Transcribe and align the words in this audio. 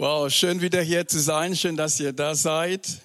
Wow, 0.00 0.30
schön 0.30 0.60
wieder 0.60 0.80
hier 0.80 1.08
zu 1.08 1.18
sein. 1.18 1.56
Schön, 1.56 1.76
dass 1.76 1.98
ihr 1.98 2.12
da 2.12 2.32
seid. 2.32 3.00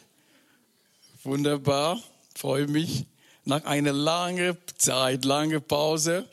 Wunderbar. 1.24 2.00
Freue 2.36 2.68
mich. 2.68 3.08
Nach 3.46 3.66
einer 3.66 3.94
langen 3.94 4.56
Zeit, 4.78 5.26
lange 5.26 5.60
Pause. 5.60 6.30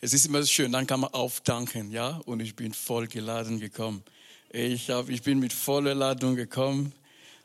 Es 0.00 0.14
ist 0.14 0.26
immer 0.26 0.44
schön, 0.44 0.72
dann 0.72 0.84
kann 0.84 0.98
man 0.98 1.14
aufdanken, 1.14 1.92
ja? 1.92 2.20
Und 2.26 2.40
ich 2.40 2.56
bin 2.56 2.74
voll 2.74 3.06
geladen 3.06 3.60
gekommen. 3.60 4.02
Ich, 4.50 4.90
hab, 4.90 5.08
ich 5.08 5.22
bin 5.22 5.38
mit 5.38 5.52
voller 5.52 5.94
Ladung 5.94 6.34
gekommen. 6.34 6.92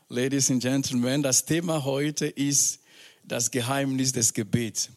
Ladies 0.08 0.50
and 0.50 0.60
Gentlemen, 0.60 1.22
das 1.22 1.44
Thema 1.44 1.84
heute 1.84 2.26
ist 2.26 2.80
das 3.22 3.52
Geheimnis 3.52 4.10
des 4.10 4.34
Gebets. 4.34 4.88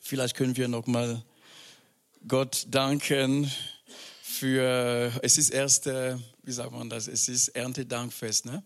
Vielleicht 0.00 0.34
können 0.34 0.56
wir 0.56 0.66
noch 0.66 0.86
mal 0.86 1.22
Gott 2.26 2.68
danken 2.70 3.52
für, 4.34 5.12
es 5.22 5.38
ist 5.38 5.50
erste, 5.50 6.20
wie 6.42 6.52
sagt 6.52 6.72
man 6.72 6.90
das, 6.90 7.08
es 7.08 7.28
ist 7.28 7.48
Erntedankfest, 7.48 8.46
ne? 8.46 8.62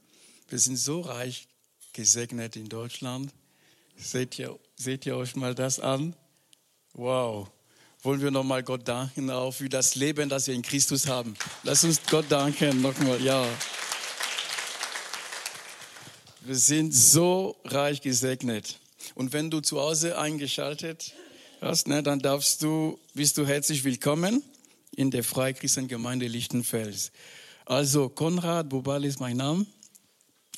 Wir 0.48 0.58
sind 0.58 0.76
so 0.76 1.02
reich 1.02 1.46
gesegnet 1.92 2.56
in 2.56 2.68
Deutschland. 2.68 3.32
Seht 3.96 4.38
ihr, 4.38 4.58
seht 4.76 5.04
ihr 5.04 5.16
euch 5.16 5.36
mal 5.36 5.54
das 5.54 5.78
an? 5.78 6.16
Wow. 6.94 7.50
Wollen 8.02 8.22
wir 8.22 8.30
nochmal 8.30 8.62
Gott 8.62 8.88
danken 8.88 9.30
auch 9.30 9.52
für 9.52 9.68
das 9.68 9.94
Leben, 9.94 10.28
das 10.28 10.46
wir 10.46 10.54
in 10.54 10.62
Christus 10.62 11.06
haben. 11.06 11.34
Lass 11.64 11.84
uns 11.84 12.00
Gott 12.08 12.26
danken 12.28 12.80
nochmal, 12.80 13.20
ja. 13.22 13.46
Wir 16.40 16.56
sind 16.56 16.94
so 16.94 17.56
reich 17.64 18.00
gesegnet. 18.00 18.78
Und 19.14 19.32
wenn 19.32 19.50
du 19.50 19.60
zu 19.60 19.80
Hause 19.80 20.18
eingeschaltet 20.18 21.12
hast, 21.60 21.88
ne, 21.88 22.02
dann 22.02 22.20
darfst 22.20 22.62
du, 22.62 22.98
bist 23.14 23.36
du 23.36 23.46
herzlich 23.46 23.84
willkommen 23.84 24.42
in 24.98 25.12
der 25.12 25.22
Freikirchengemeinde 25.22 26.26
Lichtenfels. 26.26 27.12
Also 27.66 28.08
Konrad 28.08 28.68
Bobal 28.68 29.04
ist 29.04 29.20
mein 29.20 29.36
Name. 29.36 29.64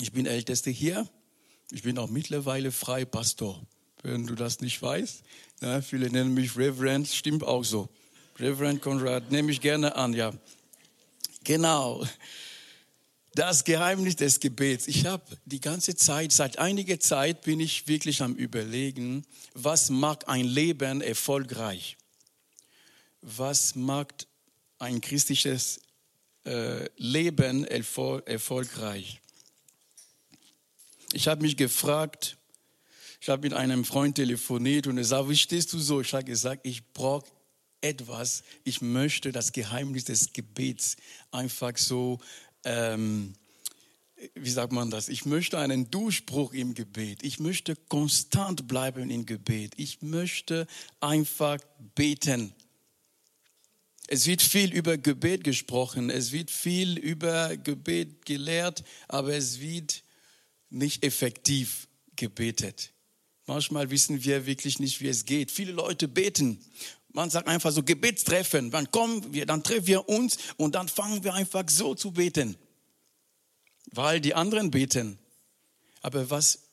Ich 0.01 0.13
bin 0.13 0.25
Ältester 0.25 0.71
hier. 0.71 1.07
Ich 1.71 1.83
bin 1.83 1.99
auch 1.99 2.09
mittlerweile 2.09 2.73
Freipastor. 2.73 3.63
Wenn 4.03 4.27
du 4.27 4.35
das 4.35 4.61
nicht 4.61 4.81
weißt, 4.81 5.23
ja, 5.61 5.83
viele 5.83 6.09
nennen 6.09 6.33
mich 6.33 6.57
Reverend, 6.57 7.07
stimmt 7.09 7.45
auch 7.45 7.65
so. 7.65 7.91
Reverend 8.39 8.81
Konrad, 8.81 9.31
nehme 9.31 9.53
ich 9.53 9.61
gerne 9.61 9.95
an, 9.95 10.15
ja. 10.15 10.33
Genau. 11.45 12.07
Das 13.35 13.65
Geheimnis 13.65 14.17
des 14.17 14.41
Gebets. 14.41 14.89
Ich 14.89 15.05
habe 15.05 15.25
die 15.45 15.61
ganze 15.61 15.95
Zeit, 15.97 16.33
seit 16.33 16.59
einiger 16.59 16.99
Zeit 16.99 17.43
bin 17.43 17.61
ich 17.61 17.87
wirklich 17.89 18.23
am 18.23 18.37
Überlegen, 18.37 19.27
was 19.53 19.91
macht 19.91 20.29
ein 20.29 20.47
Leben 20.47 21.03
erfolgreich? 21.03 21.99
Was 23.21 23.75
macht 23.75 24.30
ein 24.81 25.01
christliches 25.01 25.81
äh, 26.45 26.89
Leben 26.97 27.65
erfol 27.65 28.23
erfolgreich. 28.27 29.21
Ich 31.13 31.29
habe 31.29 31.43
mich 31.43 31.57
gefragt, 31.57 32.37
ich 33.21 33.29
habe 33.29 33.43
mit 33.43 33.53
einem 33.53 33.85
Freund 33.85 34.17
telefoniert 34.17 34.87
und 34.87 34.97
er 34.97 35.05
sagte, 35.05 35.29
wie 35.29 35.37
stehst 35.37 35.73
du 35.73 35.79
so? 35.79 36.01
Ich 36.01 36.15
habe 36.15 36.25
gesagt, 36.25 36.67
ich 36.67 36.93
brauche 36.93 37.27
etwas, 37.83 38.43
ich 38.65 38.81
möchte 38.81 39.33
das 39.33 39.53
Geheimnis 39.53 40.05
des 40.05 40.33
Gebets 40.33 40.97
einfach 41.31 41.77
so, 41.77 42.19
ähm, 42.65 43.35
wie 44.35 44.51
sagt 44.51 44.73
man 44.73 44.91
das? 44.91 45.09
Ich 45.09 45.25
möchte 45.25 45.59
einen 45.59 45.91
Durchbruch 45.91 46.53
im 46.53 46.75
Gebet. 46.75 47.23
Ich 47.23 47.41
möchte 47.41 47.75
konstant 47.77 48.69
bleiben 48.69 49.11
im 49.11 49.25
Gebet. 49.25 49.73
Ich 49.77 50.03
möchte 50.03 50.67
einfach 51.01 51.59
beten. 51.95 52.55
Es 54.13 54.27
wird 54.27 54.43
viel 54.43 54.75
über 54.75 54.99
Gebet 54.99 55.45
gesprochen, 55.45 56.11
es 56.11 56.33
wird 56.33 56.51
viel 56.51 56.99
über 56.99 57.57
Gebet 57.57 58.27
gelehrt, 58.27 58.83
aber 59.07 59.35
es 59.35 59.61
wird 59.61 60.03
nicht 60.69 61.05
effektiv 61.05 61.87
gebetet. 62.17 62.93
Manchmal 63.47 63.89
wissen 63.91 64.25
wir 64.25 64.47
wirklich 64.47 64.81
nicht, 64.81 65.01
wie 65.01 65.07
es 65.07 65.27
geht. 65.27 65.53
Viele 65.53 65.71
Leute 65.71 66.09
beten. 66.09 66.59
Man 67.13 67.31
sagt 67.31 67.47
einfach 67.47 67.71
so 67.71 67.85
Gebetstreffen. 67.85 68.73
Dann 68.73 68.91
kommen 68.91 69.33
wir, 69.33 69.47
dann 69.47 69.63
treffen 69.63 69.87
wir 69.87 70.09
uns 70.09 70.39
und 70.57 70.75
dann 70.75 70.89
fangen 70.89 71.23
wir 71.23 71.35
einfach 71.35 71.63
so 71.69 71.95
zu 71.95 72.11
beten, 72.11 72.57
weil 73.93 74.21
die 74.21 74.35
anderen 74.35 74.73
beten. 74.73 75.21
Aber 76.03 76.31
was 76.31 76.70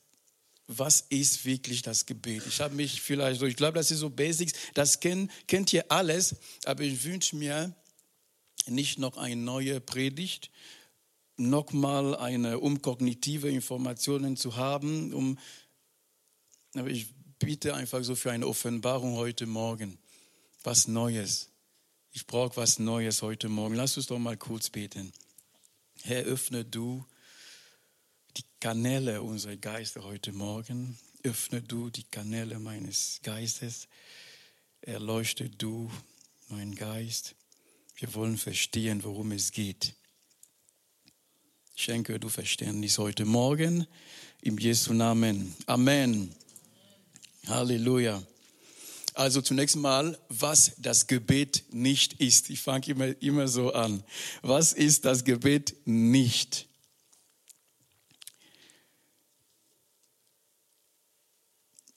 was 0.68 1.02
ist 1.10 1.46
wirklich 1.46 1.82
das 1.82 2.06
Gebet? 2.06 2.44
Ich 2.46 2.60
habe 2.60 2.76
mich 2.76 3.02
vielleicht 3.02 3.40
so, 3.40 3.46
ich 3.46 3.56
glaube, 3.56 3.78
das 3.78 3.90
ist 3.90 4.00
so 4.00 4.10
Basics, 4.10 4.54
das 4.74 5.00
kennt, 5.00 5.32
kennt 5.48 5.72
ihr 5.72 5.90
alles, 5.90 6.36
aber 6.66 6.84
ich 6.84 7.04
wünsche 7.06 7.36
mir 7.38 7.74
nicht 8.68 9.00
noch 9.00 9.18
eine 9.18 9.38
neue 9.38 9.80
Predigt, 9.80 10.52
nochmal 11.38 12.16
eine, 12.16 12.60
um 12.60 12.82
kognitive 12.82 13.50
Informationen 13.50 14.36
zu 14.36 14.58
haben, 14.58 15.14
um, 15.14 15.40
aber 16.76 16.90
ich 16.90 17.08
bitte 17.40 17.76
einfach 17.76 18.04
so 18.04 18.16
für 18.16 18.32
eine 18.32 18.48
Offenbarung 18.48 19.16
heute 19.16 19.46
Morgen, 19.46 19.98
was 20.64 20.88
Neues. 20.88 21.50
Ich 22.12 22.26
brauche 22.26 22.58
was 22.58 22.80
Neues 22.80 23.22
heute 23.22 23.48
Morgen. 23.48 23.76
Lass 23.76 23.96
uns 23.96 24.08
doch 24.08 24.20
mal 24.20 24.36
kurz 24.36 24.70
beten. 24.70 25.14
Herr, 26.02 26.24
öffne 26.24 26.66
du 26.66 27.06
die 28.38 28.44
Kanäle 28.60 29.24
unserer 29.24 29.56
Geister 29.56 30.04
heute 30.04 30.32
Morgen. 30.32 30.98
Öffne 31.24 31.62
du 31.62 31.90
die 31.90 32.04
Kanäle 32.04 32.60
meines 32.60 33.20
Geistes. 33.24 33.88
Erleuchte 34.82 35.50
du 35.50 35.90
meinen 36.50 36.76
Geist. 36.76 37.34
Wir 37.96 38.14
wollen 38.14 38.38
verstehen, 38.38 39.04
worum 39.04 39.32
es 39.32 39.52
geht. 39.52 39.96
Schenke 41.76 42.20
du 42.20 42.30
Verständnis 42.30 43.00
heute 43.00 43.26
Morgen. 43.26 43.88
Im 44.42 44.60
Jesu 44.60 44.94
Namen. 44.94 45.56
Amen. 45.66 46.32
Halleluja. 47.48 48.22
Also 49.16 49.42
zunächst 49.42 49.78
mal, 49.78 50.16
was 50.30 50.74
das 50.78 51.08
Gebet 51.08 51.64
nicht 51.72 52.14
ist. 52.14 52.52
Ich 52.52 52.62
fange 52.62 52.86
immer, 52.88 53.20
immer 53.20 53.48
so 53.48 53.74
an. 53.74 54.04
Was 54.44 54.74
ist 54.74 55.06
das 55.06 55.24
Gebet 55.24 55.76
nicht? 55.86 56.67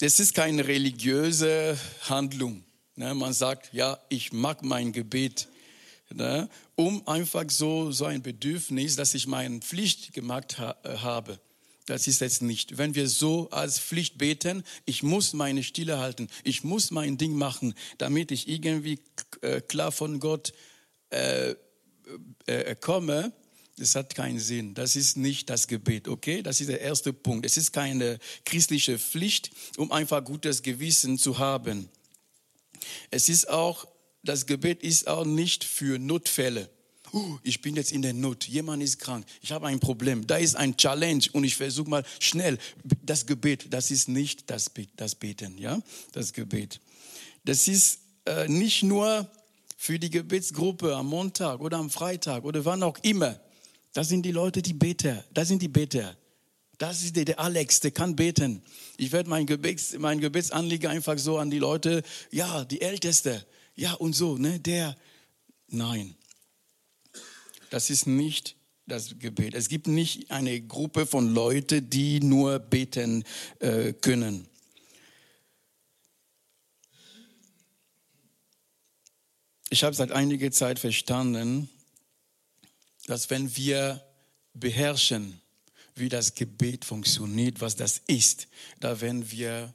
Das 0.00 0.18
ist 0.18 0.34
keine 0.34 0.66
religiöse 0.66 1.78
Handlung. 2.08 2.64
Ne? 2.96 3.14
Man 3.14 3.34
sagt, 3.34 3.72
ja, 3.74 3.98
ich 4.08 4.32
mag 4.32 4.62
mein 4.64 4.92
Gebet, 4.92 5.48
ne? 6.10 6.48
um 6.74 7.06
einfach 7.06 7.44
so, 7.48 7.92
so 7.92 8.06
ein 8.06 8.22
Bedürfnis, 8.22 8.96
dass 8.96 9.12
ich 9.14 9.26
meine 9.26 9.60
Pflicht 9.60 10.14
gemacht 10.14 10.58
ha 10.58 10.76
äh, 10.84 10.96
habe. 10.96 11.38
Das 11.84 12.06
ist 12.06 12.20
jetzt 12.20 12.40
nicht. 12.40 12.78
Wenn 12.78 12.94
wir 12.94 13.08
so 13.08 13.50
als 13.50 13.78
Pflicht 13.78 14.16
beten, 14.16 14.64
ich 14.86 15.02
muss 15.02 15.34
meine 15.34 15.62
Stille 15.62 15.98
halten, 15.98 16.28
ich 16.44 16.64
muss 16.64 16.90
mein 16.90 17.18
Ding 17.18 17.34
machen, 17.34 17.74
damit 17.98 18.30
ich 18.30 18.48
irgendwie 18.48 19.00
äh, 19.42 19.60
klar 19.60 19.92
von 19.92 20.18
Gott 20.18 20.54
äh, 21.10 21.56
äh, 22.46 22.74
komme, 22.76 23.32
das 23.80 23.94
hat 23.94 24.14
keinen 24.14 24.38
Sinn. 24.38 24.74
Das 24.74 24.94
ist 24.94 25.16
nicht 25.16 25.48
das 25.48 25.66
Gebet, 25.66 26.06
okay? 26.06 26.42
Das 26.42 26.60
ist 26.60 26.68
der 26.68 26.80
erste 26.80 27.12
Punkt. 27.12 27.46
Es 27.46 27.56
ist 27.56 27.72
keine 27.72 28.18
christliche 28.44 28.98
Pflicht, 28.98 29.50
um 29.76 29.90
einfach 29.90 30.22
gutes 30.22 30.62
Gewissen 30.62 31.18
zu 31.18 31.38
haben. 31.38 31.88
Es 33.10 33.28
ist 33.28 33.48
auch, 33.48 33.86
das 34.22 34.46
Gebet 34.46 34.82
ist 34.82 35.08
auch 35.08 35.24
nicht 35.24 35.64
für 35.64 35.98
Notfälle. 35.98 36.68
Uh, 37.12 37.38
ich 37.42 37.60
bin 37.60 37.74
jetzt 37.74 37.90
in 37.90 38.02
der 38.02 38.12
Not, 38.12 38.46
jemand 38.46 38.82
ist 38.84 39.00
krank, 39.00 39.26
ich 39.40 39.50
habe 39.50 39.66
ein 39.66 39.80
Problem, 39.80 40.28
da 40.28 40.36
ist 40.36 40.54
ein 40.54 40.76
Challenge 40.76 41.24
und 41.32 41.42
ich 41.42 41.56
versuche 41.56 41.90
mal 41.90 42.04
schnell. 42.20 42.56
Das 43.02 43.26
Gebet, 43.26 43.66
das 43.70 43.90
ist 43.90 44.08
nicht 44.08 44.48
das, 44.48 44.70
das 44.94 45.16
Beten, 45.16 45.58
ja? 45.58 45.82
Das 46.12 46.32
Gebet. 46.32 46.80
Das 47.44 47.66
ist 47.66 47.98
äh, 48.26 48.46
nicht 48.46 48.84
nur 48.84 49.28
für 49.76 49.98
die 49.98 50.10
Gebetsgruppe 50.10 50.94
am 50.94 51.08
Montag 51.08 51.60
oder 51.60 51.78
am 51.78 51.90
Freitag 51.90 52.44
oder 52.44 52.64
wann 52.64 52.82
auch 52.82 52.98
immer. 53.02 53.40
Das 53.92 54.08
sind 54.08 54.22
die 54.22 54.32
Leute, 54.32 54.62
die 54.62 54.72
beten. 54.72 55.22
Das 55.32 55.48
sind 55.48 55.62
die 55.62 55.68
Beter. 55.68 56.16
Das 56.78 57.02
ist 57.02 57.14
der, 57.14 57.24
der 57.26 57.38
Alex, 57.38 57.80
der 57.80 57.90
kann 57.90 58.16
beten. 58.16 58.62
Ich 58.96 59.12
werde 59.12 59.28
mein, 59.28 59.44
Gebets, 59.46 59.94
mein 59.98 60.20
Gebetsanliegen 60.20 60.90
einfach 60.90 61.18
so 61.18 61.36
an 61.36 61.50
die 61.50 61.58
Leute, 61.58 62.02
ja, 62.30 62.64
die 62.64 62.80
Älteste, 62.80 63.44
ja 63.74 63.92
und 63.94 64.14
so, 64.14 64.38
ne, 64.38 64.58
der. 64.60 64.96
Nein, 65.68 66.14
das 67.68 67.90
ist 67.90 68.06
nicht 68.06 68.56
das 68.86 69.18
Gebet. 69.18 69.54
Es 69.54 69.68
gibt 69.68 69.86
nicht 69.86 70.30
eine 70.30 70.60
Gruppe 70.60 71.06
von 71.06 71.32
Leuten, 71.34 71.88
die 71.90 72.20
nur 72.20 72.58
beten 72.58 73.24
äh, 73.58 73.92
können. 73.92 74.46
Ich 79.68 79.84
habe 79.84 79.94
seit 79.94 80.10
einiger 80.10 80.50
Zeit 80.50 80.78
verstanden, 80.78 81.68
dass 83.10 83.28
wenn 83.28 83.56
wir 83.56 84.00
beherrschen, 84.54 85.40
wie 85.96 86.08
das 86.08 86.36
Gebet 86.36 86.84
funktioniert, 86.84 87.60
was 87.60 87.74
das 87.74 88.00
ist, 88.06 88.46
da 88.78 89.00
werden 89.00 89.32
wir 89.32 89.74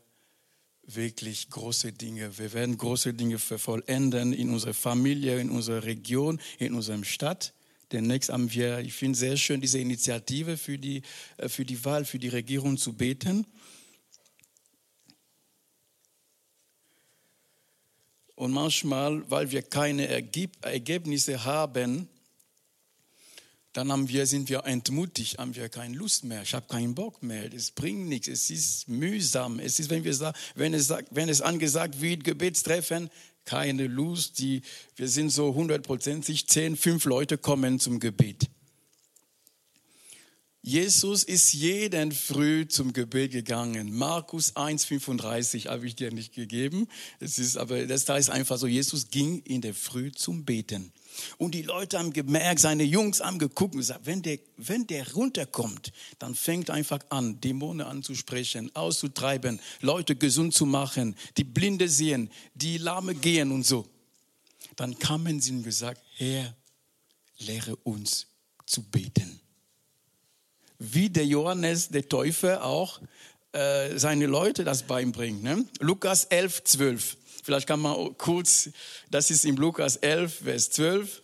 wirklich 0.84 1.50
große 1.50 1.92
Dinge, 1.92 2.38
wir 2.38 2.54
werden 2.54 2.78
große 2.78 3.14
Dinge 3.14 3.38
vollenden 3.38 4.32
in 4.32 4.52
unserer 4.52 4.74
Familie, 4.74 5.42
in 5.42 5.50
unserer 5.50 5.84
Region, 5.84 6.40
in 6.60 6.74
unserer 6.76 7.04
Stadt, 7.04 7.54
Demnächst 7.92 8.30
haben 8.30 8.52
wir, 8.52 8.80
ich 8.80 8.94
finde 8.94 9.18
sehr 9.18 9.38
schön, 9.38 9.62
diese 9.62 9.78
Initiative 9.78 10.58
für 10.58 10.80
die, 10.80 11.04
äh, 11.38 11.50
für 11.50 11.66
die 11.66 11.86
Wahl, 11.86 12.04
für 12.04 12.18
die 12.18 12.30
Regierung 12.30 12.78
zu 12.78 12.94
beten. 12.94 13.46
Und 18.34 18.52
manchmal, 18.52 19.30
weil 19.30 19.52
wir 19.52 19.62
keine 19.62 20.08
Ergebnisse 20.08 21.46
haben, 21.46 22.10
dann 23.76 23.92
haben 23.92 24.08
wir, 24.08 24.26
sind 24.26 24.48
wir 24.48 24.64
entmutigt, 24.66 25.38
haben 25.38 25.54
wir 25.54 25.68
keine 25.68 25.98
Lust 25.98 26.24
mehr. 26.24 26.44
Ich 26.44 26.54
habe 26.54 26.66
keinen 26.66 26.96
Bock 26.96 27.22
mehr. 27.22 27.54
Es 27.54 27.72
bringt 27.72 28.08
nichts. 28.08 28.30
Es 28.30 28.50
ist 28.50 28.88
mühsam. 28.88 29.60
Es 29.60 29.82
ist, 29.82 29.90
wenn, 29.90 30.06
wir, 30.06 30.34
wenn, 30.56 30.74
es, 30.74 30.94
wenn 31.12 31.28
es 31.28 31.42
angesagt 31.42 32.00
wird, 32.00 32.24
Gebetstreffen, 32.24 33.10
keine 33.44 33.88
Lust. 33.88 34.40
Die, 34.40 34.62
wir 34.96 35.10
sind 35.10 35.30
so 35.30 35.54
hundertprozentig, 35.54 36.48
zehn, 36.48 36.78
fünf 36.78 37.04
Leute 37.04 37.38
kommen 37.38 37.78
zum 37.82 38.00
Gebet. 38.00 38.50
Jesus 40.68 41.24
ist 41.24 41.54
jeden 41.54 42.12
früh 42.12 42.68
zum 42.68 42.92
Gebet 42.92 43.34
gegangen. 43.34 43.96
Markus 43.96 44.56
1,35 44.56 45.68
habe 45.68 45.86
ich 45.86 45.96
dir 45.96 46.12
nicht 46.12 46.34
gegeben. 46.34 46.88
Es 47.20 47.38
ist, 47.38 47.56
aber 47.56 47.86
das 47.86 48.06
da 48.06 48.18
ist 48.18 48.32
einfach 48.32 48.58
so, 48.58 48.66
Jesus 48.66 49.12
ging 49.12 49.44
in 49.44 49.62
der 49.62 49.76
Früh 49.76 50.12
zum 50.12 50.44
Beten. 50.44 50.92
Und 51.38 51.54
die 51.54 51.62
Leute 51.62 52.00
haben 52.00 52.14
gemerkt, 52.14 52.62
seine 52.62 52.82
Jungs 52.82 53.22
haben 53.22 53.38
geguckt 53.38 53.76
und 53.76 53.82
gesagt, 53.82 54.08
wenn 54.08 54.24
der, 54.24 54.40
wenn 54.58 54.88
der 54.88 55.14
runterkommt, 55.14 55.94
dann 56.18 56.34
fängt 56.34 56.72
einfach 56.72 57.02
an, 57.10 57.40
Dämonen 57.40 57.86
anzusprechen, 57.86 58.76
auszutreiben, 58.76 59.60
Leute 59.82 60.16
gesund 60.16 60.56
zu 60.56 60.66
machen, 60.66 61.16
die 61.38 61.44
Blinde 61.44 61.88
sehen, 61.88 62.32
die 62.56 62.80
Lahme 62.80 63.14
gehen 63.14 63.52
und 63.52 63.68
so. 63.68 63.86
Dann 64.76 64.98
kamen 64.98 65.40
sie 65.42 65.52
und 65.52 65.62
gesagt, 65.62 66.02
Herr, 66.16 66.56
lehre 67.38 67.76
uns 67.76 68.26
zu 68.66 68.82
beten 68.82 69.45
wie 70.80 71.10
der 71.10 71.26
Johannes 71.26 71.90
der 71.90 72.08
Täufer 72.08 72.64
auch 72.64 73.02
äh, 73.52 73.98
seine 73.98 74.26
Leute 74.26 74.64
das 74.64 74.84
beibringt. 74.84 75.44
Ne? 75.44 75.66
Lukas 75.80 76.26
11, 76.26 76.64
12. 76.64 77.18
Vielleicht 77.44 77.68
kann 77.68 77.80
man 77.80 78.18
kurz, 78.18 78.70
das 79.12 79.30
ist 79.30 79.46
im 79.46 79.56
Lukas 79.56 79.98
11, 79.98 80.42
Vers 80.44 80.72
12. 80.72 81.22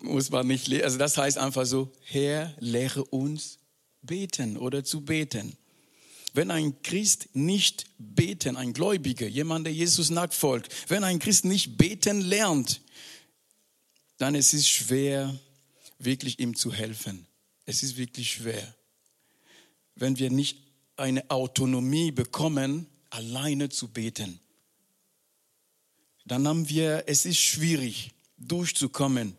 Muss 0.00 0.30
man 0.30 0.46
nicht 0.46 0.68
lesen. 0.68 0.84
Also 0.84 0.98
das 0.98 1.16
heißt 1.16 1.38
einfach 1.38 1.64
so, 1.64 1.90
Herr, 2.04 2.54
lehre 2.58 3.04
uns 3.04 3.58
beten 4.02 4.56
oder 4.56 4.84
zu 4.84 5.02
beten. 5.02 5.56
Wenn 6.34 6.50
ein 6.50 6.82
Christ 6.82 7.28
nicht 7.32 7.86
beten, 7.98 8.56
ein 8.56 8.72
Gläubiger, 8.72 9.26
jemand, 9.26 9.66
der 9.66 9.72
Jesus 9.72 10.10
nachfolgt, 10.10 10.72
wenn 10.88 11.04
ein 11.04 11.18
Christ 11.18 11.44
nicht 11.44 11.78
beten 11.78 12.20
lernt, 12.20 12.80
dann 14.18 14.34
ist 14.34 14.52
es 14.52 14.68
schwer, 14.68 15.38
wirklich 15.98 16.38
ihm 16.38 16.54
zu 16.54 16.72
helfen. 16.72 17.26
Es 17.68 17.82
ist 17.82 17.98
wirklich 17.98 18.32
schwer, 18.32 18.74
wenn 19.94 20.18
wir 20.18 20.30
nicht 20.30 20.56
eine 20.96 21.30
Autonomie 21.30 22.10
bekommen, 22.10 22.86
alleine 23.10 23.68
zu 23.68 23.88
beten. 23.88 24.40
Dann 26.24 26.48
haben 26.48 26.66
wir, 26.70 27.04
es 27.08 27.26
ist 27.26 27.36
schwierig, 27.36 28.12
durchzukommen. 28.38 29.36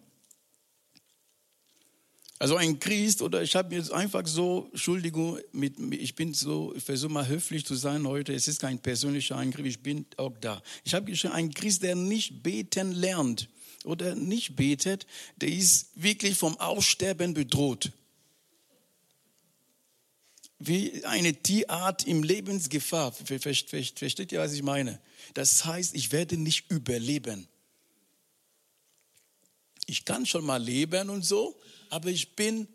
Also 2.38 2.56
ein 2.56 2.80
Christ 2.80 3.24
oder 3.24 3.42
ich 3.42 3.56
habe 3.56 3.74
jetzt 3.74 3.92
einfach 3.92 4.28
so, 4.28 4.70
Entschuldigung, 4.74 5.40
mit, 5.52 5.80
ich 5.92 6.14
bin 6.14 6.36
so, 6.36 6.76
ich 6.76 6.84
versuche 6.84 7.12
mal 7.12 7.28
höflich 7.28 7.66
zu 7.66 7.74
sein 7.74 8.08
heute, 8.08 8.36
es 8.36 8.48
ist 8.48 8.62
kein 8.62 8.78
persönlicher 8.78 9.38
Eingriff, 9.38 9.66
ich 9.66 9.82
bin 9.82 10.06
auch 10.18 10.38
da. 10.40 10.62
Ich 10.84 10.94
habe 10.94 11.16
schon 11.16 11.32
einen 11.32 11.52
Christ, 11.52 11.82
der 11.82 11.96
nicht 11.96 12.44
beten 12.44 12.92
lernt 12.92 13.50
oder 13.86 14.14
nicht 14.14 14.56
betet, 14.56 15.08
der 15.38 15.50
ist 15.50 15.90
wirklich 15.96 16.38
vom 16.38 16.60
Aussterben 16.60 17.34
bedroht 17.34 17.92
wie 20.60 21.06
eine 21.06 21.34
Tierart 21.34 22.06
im 22.06 22.22
Lebensgefahr. 22.22 23.14
Versteht 23.14 24.32
ihr, 24.32 24.40
was 24.40 24.54
ich 24.54 24.62
meine? 24.62 25.00
Das 25.34 25.66
heißt, 25.66 25.96
ich 25.96 26.12
werde 26.12 26.38
nicht 26.38 26.70
überleben. 26.70 27.48
Ich 29.86 30.06
kann 30.06 30.26
schon 30.26 30.46
mal 30.46 30.62
leben 30.62 31.10
und 31.10 31.26
so, 31.26 31.60
aber 31.90 32.10
ich 32.10 32.36
bin 32.36 32.68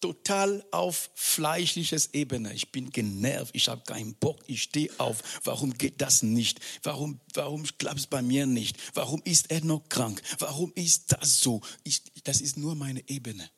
total 0.00 0.64
auf 0.70 1.10
fleischliches 1.14 2.14
Ebene. 2.14 2.54
Ich 2.54 2.72
bin 2.72 2.90
genervt, 2.90 3.54
ich 3.54 3.68
habe 3.68 3.82
keinen 3.82 4.14
Bock, 4.14 4.42
ich 4.46 4.62
stehe 4.62 4.90
auf. 4.98 5.40
Warum 5.44 5.74
geht 5.74 6.00
das 6.00 6.22
nicht? 6.22 6.60
Warum, 6.82 7.20
warum 7.34 7.64
klappt 7.76 7.98
es 7.98 8.06
bei 8.06 8.22
mir 8.22 8.46
nicht? 8.46 8.78
Warum 8.94 9.20
ist 9.24 9.50
er 9.50 9.62
noch 9.62 9.86
krank? 9.90 10.22
Warum 10.38 10.72
ist 10.74 11.12
das 11.12 11.40
so? 11.40 11.60
Ich, 11.84 12.02
das 12.24 12.40
ist 12.40 12.56
nur 12.56 12.74
meine 12.76 13.06
Ebene. 13.10 13.50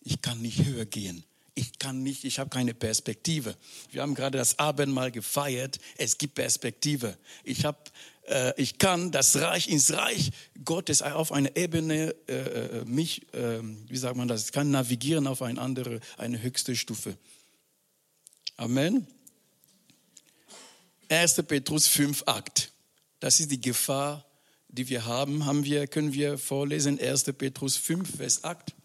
Ich 0.00 0.20
kann 0.20 0.42
nicht 0.42 0.64
höher 0.64 0.84
gehen 0.84 1.24
ich 1.58 1.78
kann 1.80 2.04
nicht, 2.04 2.24
ich 2.24 2.38
habe 2.38 2.50
keine 2.50 2.72
Perspektive. 2.72 3.56
Wir 3.90 4.02
haben 4.02 4.14
gerade 4.14 4.38
das 4.38 4.60
Abendmahl 4.60 5.10
gefeiert, 5.10 5.78
es 5.96 6.16
gibt 6.16 6.36
Perspektive. 6.36 7.18
Ich, 7.42 7.64
hab, 7.64 7.90
äh, 8.28 8.52
ich 8.56 8.78
kann 8.78 9.10
das 9.10 9.34
Reich 9.36 9.68
ins 9.68 9.92
Reich 9.92 10.30
Gottes 10.64 11.02
auf 11.02 11.32
eine 11.32 11.56
Ebene 11.56 12.14
äh, 12.28 12.34
äh 12.34 12.84
mich, 12.84 13.32
äh, 13.34 13.58
wie 13.88 13.96
sagt 13.96 14.16
man 14.16 14.28
das, 14.28 14.52
kann 14.52 14.70
navigieren 14.70 15.26
auf 15.26 15.42
eine 15.42 15.60
andere, 15.60 15.98
eine 16.16 16.40
höchste 16.40 16.76
Stufe. 16.76 17.18
Amen. 18.56 19.08
1. 21.08 21.42
Petrus 21.42 21.88
5, 21.88 22.22
8. 22.26 22.70
Das 23.18 23.40
ist 23.40 23.50
die 23.50 23.60
Gefahr, 23.60 24.24
die 24.68 24.88
wir 24.88 25.06
haben. 25.06 25.44
haben 25.44 25.64
wir, 25.64 25.88
können 25.88 26.12
wir 26.12 26.38
vorlesen, 26.38 27.00
1. 27.00 27.24
Petrus 27.36 27.76
5, 27.76 28.16
Vers 28.16 28.44
8. 28.44 28.77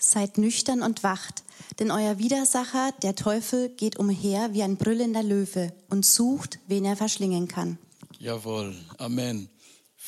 Seid 0.00 0.38
nüchtern 0.38 0.82
und 0.82 1.02
wacht, 1.02 1.44
denn 1.78 1.90
euer 1.90 2.18
Widersacher, 2.18 2.92
der 3.02 3.14
Teufel, 3.14 3.68
geht 3.68 3.98
umher 3.98 4.54
wie 4.54 4.62
ein 4.62 4.76
brüllender 4.76 5.22
Löwe 5.22 5.72
und 5.90 6.06
sucht, 6.06 6.58
wen 6.66 6.86
er 6.86 6.96
verschlingen 6.96 7.48
kann. 7.48 7.78
Jawohl, 8.18 8.74
Amen. 8.98 9.48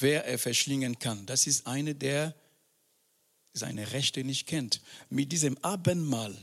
Wer 0.01 0.25
er 0.25 0.39
verschlingen 0.39 0.99
kann, 0.99 1.27
das 1.27 1.47
ist 1.47 1.67
eine, 1.67 1.95
der 1.95 2.35
seine 3.53 3.93
Rechte 3.93 4.25
nicht 4.25 4.47
kennt. 4.47 4.81
Mit 5.11 5.31
diesem 5.31 5.59
Abendmahl, 5.59 6.35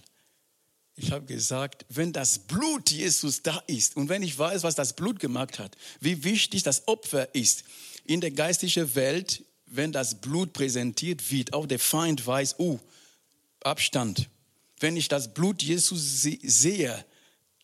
ich 0.95 1.11
habe 1.11 1.25
gesagt, 1.25 1.85
wenn 1.89 2.13
das 2.13 2.39
Blut 2.39 2.91
Jesus 2.91 3.41
da 3.41 3.63
ist 3.67 3.95
und 3.95 4.09
wenn 4.09 4.21
ich 4.21 4.37
weiß, 4.37 4.63
was 4.63 4.75
das 4.75 4.95
Blut 4.95 5.19
gemacht 5.19 5.57
hat, 5.57 5.75
wie 5.99 6.23
wichtig 6.23 6.63
das 6.63 6.87
Opfer 6.87 7.33
ist 7.33 7.63
in 8.05 8.21
der 8.21 8.31
geistlichen 8.31 8.93
Welt, 8.95 9.43
wenn 9.65 9.91
das 9.91 10.21
Blut 10.21 10.53
präsentiert 10.53 11.31
wird, 11.31 11.53
auch 11.53 11.65
der 11.65 11.79
Feind 11.79 12.25
weiß, 12.25 12.59
oh, 12.59 12.79
Abstand. 13.61 14.29
Wenn 14.79 14.95
ich 14.95 15.07
das 15.07 15.33
Blut 15.33 15.61
Jesus 15.61 16.21
sehe, 16.21 17.05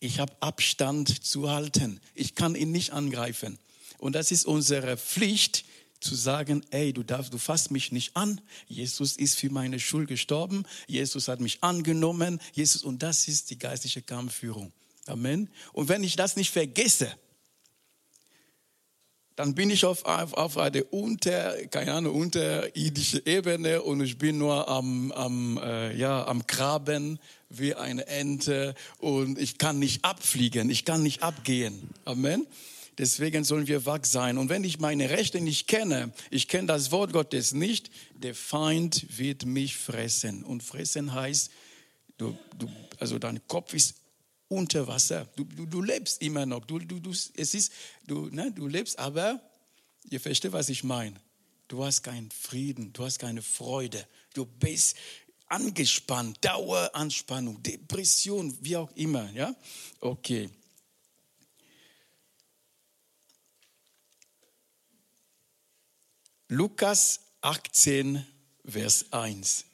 ich 0.00 0.20
habe 0.20 0.34
Abstand 0.40 1.24
zu 1.24 1.50
halten. 1.50 2.00
Ich 2.14 2.34
kann 2.34 2.54
ihn 2.54 2.70
nicht 2.70 2.92
angreifen. 2.92 3.58
Und 3.98 4.14
das 4.14 4.30
ist 4.30 4.44
unsere 4.44 4.96
Pflicht, 4.96 5.64
zu 6.00 6.14
sagen, 6.14 6.64
ey, 6.70 6.92
du 6.92 7.02
darfst, 7.02 7.32
du 7.32 7.38
fasst 7.38 7.70
mich 7.70 7.92
nicht 7.92 8.16
an. 8.16 8.40
Jesus 8.68 9.16
ist 9.16 9.38
für 9.38 9.50
meine 9.50 9.80
Schuld 9.80 10.08
gestorben. 10.08 10.64
Jesus 10.86 11.28
hat 11.28 11.40
mich 11.40 11.62
angenommen. 11.62 12.40
Jesus, 12.52 12.82
und 12.82 13.02
das 13.02 13.28
ist 13.28 13.50
die 13.50 13.58
geistliche 13.58 14.02
Kampfführung. 14.02 14.72
Amen. 15.06 15.48
Und 15.72 15.88
wenn 15.88 16.04
ich 16.04 16.16
das 16.16 16.36
nicht 16.36 16.50
vergesse, 16.50 17.12
dann 19.36 19.54
bin 19.54 19.68
ich 19.68 19.84
auf, 19.84 20.04
auf, 20.06 20.32
auf 20.32 20.56
eine 20.56 20.82
unter, 20.84 21.54
keine 21.66 21.92
Ahnung, 21.92 22.16
unterirdische 22.16 23.22
Ebene 23.26 23.82
und 23.82 24.00
ich 24.00 24.16
bin 24.16 24.38
nur 24.38 24.66
am, 24.68 25.12
am, 25.12 25.58
äh, 25.62 25.94
ja, 25.94 26.26
am 26.26 26.46
Graben 26.46 27.18
wie 27.50 27.74
eine 27.74 28.06
Ente 28.06 28.74
und 28.98 29.38
ich 29.38 29.58
kann 29.58 29.78
nicht 29.78 30.04
abfliegen, 30.04 30.70
ich 30.70 30.86
kann 30.86 31.02
nicht 31.02 31.22
abgehen. 31.22 31.90
Amen. 32.06 32.46
Deswegen 32.98 33.44
sollen 33.44 33.66
wir 33.66 33.84
wach 33.84 34.04
sein. 34.04 34.38
Und 34.38 34.48
wenn 34.48 34.64
ich 34.64 34.78
meine 34.78 35.10
Rechte 35.10 35.42
nicht 35.42 35.68
kenne, 35.68 36.12
ich 36.30 36.48
kenne 36.48 36.66
das 36.66 36.90
Wort 36.90 37.12
Gottes 37.12 37.52
nicht, 37.52 37.90
der 38.14 38.34
Feind 38.34 39.18
wird 39.18 39.44
mich 39.44 39.76
fressen. 39.76 40.44
Und 40.44 40.62
fressen 40.62 41.12
heißt, 41.12 41.50
du, 42.16 42.38
du, 42.58 42.70
also 42.98 43.18
dein 43.18 43.46
Kopf 43.48 43.74
ist 43.74 43.96
unter 44.48 44.86
Wasser. 44.86 45.26
Du, 45.36 45.44
du, 45.44 45.66
du 45.66 45.82
lebst 45.82 46.22
immer 46.22 46.46
noch. 46.46 46.64
Du, 46.64 46.78
du, 46.78 47.00
du, 47.00 47.10
es 47.10 47.54
ist, 47.54 47.72
du, 48.06 48.28
ne, 48.30 48.52
du 48.52 48.66
lebst, 48.66 48.98
aber 48.98 49.40
ihr 50.10 50.20
versteht, 50.20 50.52
was 50.52 50.68
ich 50.68 50.84
meine. 50.84 51.20
Du 51.68 51.84
hast 51.84 52.02
keinen 52.02 52.30
Frieden, 52.30 52.92
du 52.92 53.04
hast 53.04 53.18
keine 53.18 53.42
Freude. 53.42 54.06
Du 54.34 54.46
bist 54.46 54.96
angespannt, 55.48 56.38
Daueranspannung, 56.44 57.62
Depression, 57.62 58.56
wie 58.60 58.76
auch 58.76 58.90
immer. 58.92 59.30
Ja? 59.32 59.54
Okay. 60.00 60.50
Lukas 66.48 67.20
18, 67.40 68.24
Vers 68.64 69.12
1. 69.12 69.64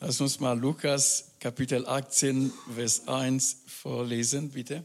Lass 0.00 0.20
uns 0.20 0.38
mal 0.38 0.56
Lukas 0.58 1.27
Kapitel 1.40 1.86
18, 1.86 2.52
Vers 2.74 3.06
1 3.06 3.58
vorlesen, 3.66 4.50
bitte. 4.50 4.84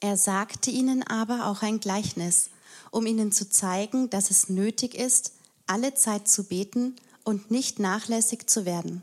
Er 0.00 0.16
sagte 0.16 0.70
ihnen 0.70 1.02
aber 1.02 1.46
auch 1.46 1.62
ein 1.62 1.80
Gleichnis, 1.80 2.50
um 2.90 3.06
ihnen 3.06 3.32
zu 3.32 3.48
zeigen, 3.48 4.10
dass 4.10 4.30
es 4.30 4.48
nötig 4.48 4.94
ist, 4.94 5.32
alle 5.66 5.94
Zeit 5.94 6.28
zu 6.28 6.44
beten 6.44 6.96
und 7.24 7.50
nicht 7.50 7.78
nachlässig 7.78 8.48
zu 8.48 8.64
werden. 8.64 9.02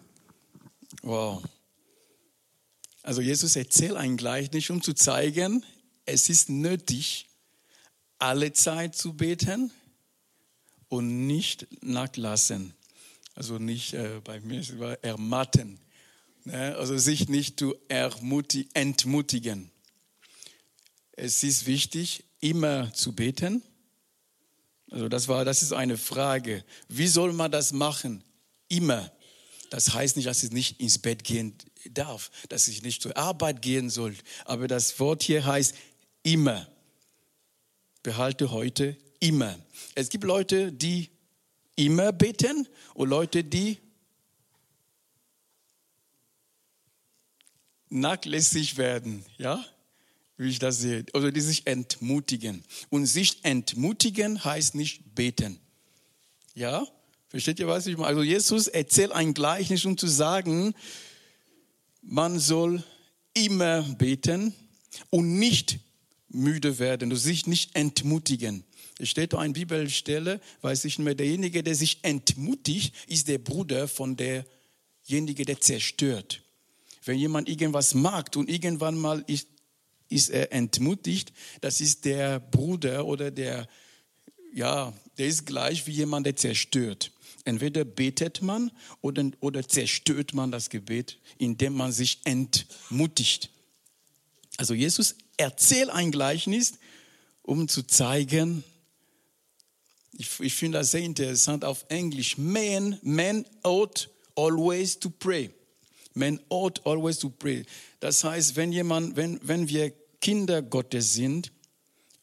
Wow. 1.02 1.44
Also 3.02 3.22
Jesus 3.22 3.56
erzählt 3.56 3.96
ein 3.96 4.16
Gleichnis, 4.16 4.70
um 4.70 4.82
zu 4.82 4.94
zeigen, 4.94 5.66
es 6.06 6.30
ist 6.30 6.50
nötig, 6.50 7.28
alle 8.20 8.54
Zeit 8.54 8.96
zu 8.96 9.14
beten 9.14 9.72
und 10.88 11.28
nicht 11.28 11.68
nachlassen. 11.84 12.74
Also 13.34 13.58
nicht, 13.58 13.94
äh, 13.94 14.22
bei 14.24 14.40
mir 14.40 14.62
es 14.62 14.72
ermatten. 15.02 15.80
Ne? 16.46 16.76
Also 16.78 16.98
sich 16.98 17.28
nicht 17.28 17.60
zu 17.60 17.76
entmutigen. 17.90 19.72
Es 21.12 21.44
ist 21.44 21.66
wichtig, 21.66 22.24
immer 22.40 22.94
zu 22.94 23.14
beten. 23.14 23.64
Also 24.92 25.10
das 25.10 25.28
war, 25.28 25.44
das 25.44 25.62
ist 25.62 25.74
eine 25.74 25.98
Frage. 25.98 26.64
Wie 26.88 27.08
soll 27.08 27.34
man 27.34 27.52
das 27.52 27.72
machen? 27.74 28.24
Immer. 28.68 29.12
Das 29.70 29.94
heißt 29.94 30.16
nicht, 30.16 30.28
dass 30.28 30.44
ich 30.44 30.52
nicht 30.52 30.80
ins 30.80 31.00
Bett 31.00 31.24
gehen 31.24 31.56
darf, 31.92 32.32
dass 32.50 32.68
ich 32.68 32.84
nicht 32.84 33.02
zur 33.02 33.18
Arbeit 33.18 33.62
gehen 33.62 33.90
soll. 33.90 34.16
Aber 34.46 34.68
das 34.68 35.00
Wort 35.00 35.24
hier 35.24 35.46
heißt 35.46 35.76
immer. 36.24 36.68
Behalte 38.04 38.52
heute 38.52 38.96
immer. 39.20 39.58
Es 39.96 40.10
gibt 40.10 40.24
Leute, 40.24 40.72
die 40.72 41.10
immer 41.76 42.12
beten 42.12 42.68
und 42.94 43.10
Leute, 43.10 43.44
die 43.44 43.80
nachlässig 47.90 48.78
werden. 48.78 49.26
Ja? 49.38 49.64
wie 50.38 50.50
ich 50.50 50.60
das 50.60 50.80
sehe. 50.80 51.06
Oder 51.14 51.32
die 51.32 51.42
sich 51.42 51.66
entmutigen. 51.68 52.64
Und 52.90 53.06
sich 53.06 53.40
entmutigen 53.44 54.44
heißt 54.44 54.76
nicht 54.76 55.16
beten. 55.16 55.60
Ja? 56.54 56.86
Versteht 57.30 57.60
ihr, 57.60 57.68
was 57.68 57.88
ich 57.88 57.98
meine? 57.98 58.08
Also 58.08 58.24
Jesus 58.24 58.68
erzählt 58.68 59.12
ein 59.12 59.34
Gleichnis, 59.34 59.86
um 59.86 59.98
zu 59.98 60.08
sagen, 60.08 60.74
man 62.02 62.40
soll 62.40 62.84
immer 63.34 63.82
beten 63.82 64.54
und 65.10 65.38
nicht 65.40 65.80
müde 66.30 66.80
werden, 66.80 67.12
und 67.12 67.18
sich 67.18 67.48
nicht 67.48 67.76
entmutigen. 67.76 68.64
Es 69.00 69.10
steht 69.10 69.34
da 69.34 69.40
eine 69.40 69.54
Bibelstelle, 69.54 70.40
weiß 70.62 70.86
ich 70.86 70.98
nicht 70.98 71.06
mehr, 71.06 71.16
derjenige, 71.16 71.64
der 71.64 71.76
sich 71.76 72.00
entmutigt, 72.04 72.94
ist 73.08 73.28
der 73.28 73.38
Bruder 73.38 73.88
von 73.88 74.16
derjenige, 74.16 75.46
der 75.46 75.60
zerstört. 75.60 76.45
Wenn 77.06 77.18
jemand 77.18 77.48
irgendwas 77.48 77.94
mag 77.94 78.36
und 78.36 78.50
irgendwann 78.50 78.98
mal 78.98 79.24
ist 79.28 79.48
ist 80.10 80.30
er 80.30 80.52
entmutigt. 80.52 81.34
Das 81.62 81.82
ist 81.82 82.06
der 82.06 82.40
Bruder 82.40 83.06
oder 83.06 83.32
der, 83.32 83.68
ja, 84.54 84.94
der 85.18 85.28
ist 85.28 85.46
gleich 85.46 85.88
wie 85.88 85.92
jemand, 85.92 86.26
der 86.26 86.36
zerstört. 86.36 87.12
Entweder 87.44 87.86
betet 87.86 88.42
man 88.42 88.72
oder, 89.02 89.30
oder 89.40 89.68
zerstört 89.68 90.34
man 90.34 90.52
das 90.52 90.70
Gebet, 90.70 91.20
indem 91.38 91.74
man 91.74 91.92
sich 91.92 92.20
entmutigt. 92.24 93.52
Also 94.58 94.74
Jesus 94.74 95.16
erzählt 95.38 95.90
ein 95.90 96.12
Gleichnis, 96.12 96.74
um 97.44 97.68
zu 97.68 97.84
zeigen, 97.84 98.64
ich, 100.18 100.40
ich 100.40 100.54
finde 100.54 100.80
das 100.80 100.92
sehr 100.92 101.02
interessant 101.02 101.66
auf 101.66 101.86
Englisch, 101.90 102.38
man, 102.38 102.98
man 103.04 103.46
ought 103.64 104.10
always 104.36 104.98
to 104.98 105.10
pray. 105.10 105.52
Man 106.16 106.40
ought 106.50 106.84
always 106.86 107.20
to 107.20 107.30
pray. 107.30 107.66
Das 108.00 108.24
heißt, 108.24 108.56
wenn 108.56 108.72
jemand, 108.72 109.16
wenn, 109.16 109.40
wenn 109.44 109.70
wir 109.70 109.94
Kinder 110.22 110.62
Gottes 110.64 111.14
sind, 111.14 111.52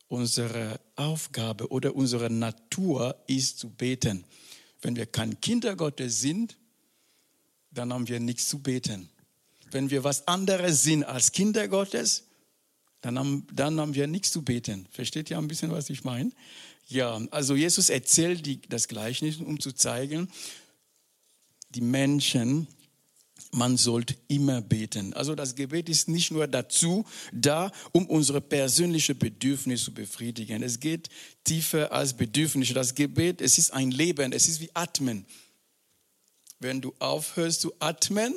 unsere 0.09 0.81
Aufgabe 0.97 1.69
oder 1.69 1.95
unsere 1.95 2.29
Natur 2.29 3.17
ist 3.27 3.59
zu 3.59 3.71
beten. 3.71 4.25
Wenn 4.83 4.97
wir 4.97 5.07
kein 5.07 5.41
Kinder 5.41 5.77
Gottes 5.77 6.21
sind, 6.21 6.59
dann 7.71 7.93
haben 7.93 8.09
wir 8.09 8.21
nichts 8.21 8.49
zu 8.49 8.59
beten. 8.59 9.09
Wenn 9.71 9.89
wir 9.91 10.05
was 10.05 10.27
anderes 10.27 10.83
sind 10.83 11.05
als 11.05 11.33
Kinder 11.33 11.69
Gottes, 11.69 12.25
dann 13.01 13.19
haben, 13.19 13.47
dann 13.53 13.81
haben 13.81 13.95
wir 13.95 14.07
nichts 14.07 14.33
zu 14.33 14.43
beten. 14.43 14.87
Versteht 14.91 15.31
ihr 15.31 15.39
ein 15.39 15.49
bisschen, 15.49 15.71
was 15.71 15.89
ich 15.91 16.05
meine? 16.05 16.31
Ja, 16.89 17.21
also 17.31 17.57
Jesus 17.57 17.89
erzählt 17.89 18.45
die, 18.45 18.61
das 18.69 18.89
Gleichnis, 18.89 19.37
um 19.39 19.61
zu 19.61 19.73
zeigen, 19.73 20.29
die 21.71 21.81
Menschen 21.81 22.67
man 23.52 23.76
sollte 23.76 24.16
immer 24.28 24.62
beten. 24.62 25.12
Also 25.12 25.35
das 25.35 25.54
Gebet 25.54 25.88
ist 25.88 26.09
nicht 26.09 26.30
nur 26.30 26.47
dazu 26.47 27.04
da, 27.32 27.71
um 27.92 28.06
unsere 28.06 28.40
persönliche 28.40 29.14
Bedürfnisse 29.14 29.85
zu 29.85 29.94
befriedigen. 29.94 30.62
Es 30.62 30.80
geht 30.80 31.11
tiefer 31.44 31.92
als 31.92 32.14
Bedürfnisse. 32.16 32.73
Das 32.73 32.94
Gebet, 32.94 33.42
es 33.42 33.59
ist 33.59 33.73
ein 33.73 33.90
Leben, 33.90 34.32
es 34.32 34.49
ist 34.49 34.61
wie 34.61 34.71
Atmen. 34.75 35.26
Wenn 36.61 36.80
du 36.80 36.94
aufhörst 36.99 37.61
zu 37.61 37.73
atmen, 37.78 38.35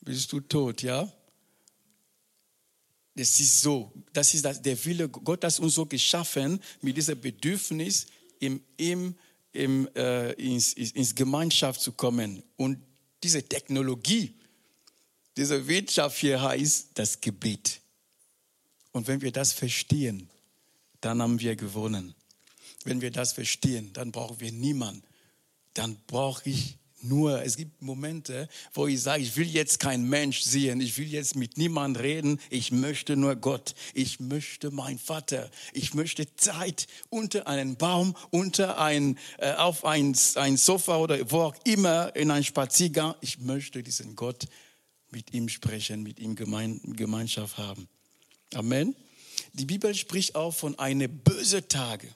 bist 0.00 0.32
du 0.32 0.40
tot, 0.40 0.82
ja? 0.82 1.10
Das 3.14 3.38
ist 3.38 3.60
so. 3.60 3.92
Das 4.12 4.34
ist 4.34 4.44
der 4.44 4.84
Wille. 4.84 5.08
Gott 5.08 5.44
hat 5.44 5.58
uns 5.60 5.74
so 5.74 5.86
geschaffen, 5.86 6.60
mit 6.80 6.96
diesem 6.96 7.20
Bedürfnis 7.20 8.06
im, 8.40 8.62
im, 8.78 9.14
im, 9.52 9.88
äh, 9.94 10.32
ins, 10.32 10.72
ins 10.72 11.14
Gemeinschaft 11.14 11.80
zu 11.80 11.92
kommen. 11.92 12.42
Und 12.56 12.78
diese 13.22 13.42
Technologie, 13.42 14.34
diese 15.36 15.66
Wirtschaft 15.66 16.18
hier 16.18 16.42
heißt 16.42 16.90
das 16.94 17.20
Gebet. 17.20 17.80
Und 18.92 19.06
wenn 19.06 19.20
wir 19.22 19.32
das 19.32 19.52
verstehen, 19.52 20.28
dann 21.00 21.22
haben 21.22 21.40
wir 21.40 21.56
gewonnen. 21.56 22.14
Wenn 22.84 23.00
wir 23.00 23.10
das 23.10 23.32
verstehen, 23.32 23.92
dann 23.92 24.12
brauchen 24.12 24.40
wir 24.40 24.52
niemanden. 24.52 25.02
Dann 25.74 25.96
brauche 26.06 26.48
ich 26.48 26.76
nur, 27.04 27.42
es 27.42 27.56
gibt 27.56 27.82
Momente, 27.82 28.48
wo 28.72 28.86
ich 28.86 29.00
sage, 29.02 29.22
ich 29.22 29.36
will 29.36 29.48
jetzt 29.48 29.80
kein 29.80 30.08
Mensch 30.08 30.42
sehen, 30.42 30.80
ich 30.80 30.96
will 30.98 31.08
jetzt 31.08 31.36
mit 31.36 31.56
niemand 31.56 31.98
reden, 31.98 32.40
ich 32.50 32.72
möchte 32.72 33.16
nur 33.16 33.36
Gott, 33.36 33.74
ich 33.94 34.20
möchte 34.20 34.70
mein 34.70 34.98
Vater, 34.98 35.50
ich 35.72 35.94
möchte 35.94 36.34
Zeit 36.36 36.86
unter 37.10 37.46
einen 37.46 37.76
Baum, 37.76 38.16
unter 38.30 38.78
ein, 38.78 39.18
äh, 39.38 39.52
auf 39.52 39.84
ein, 39.84 40.16
ein 40.36 40.56
Sofa 40.56 40.98
oder 40.98 41.30
wo 41.30 41.42
auch 41.42 41.56
immer 41.64 42.14
in 42.16 42.30
einen 42.30 42.44
Spaziergang, 42.44 43.14
ich 43.20 43.38
möchte 43.38 43.82
diesen 43.82 44.16
Gott 44.16 44.46
mit 45.10 45.32
ihm 45.34 45.48
sprechen, 45.48 46.02
mit 46.02 46.18
ihm 46.18 46.34
Gemein, 46.36 46.80
Gemeinschaft 46.84 47.58
haben. 47.58 47.88
Amen. 48.54 48.94
Die 49.52 49.64
Bibel 49.64 49.94
spricht 49.94 50.34
auch 50.34 50.52
von 50.52 50.78
einem 50.78 51.18
bösen 51.18 51.66
Tage. 51.68 52.08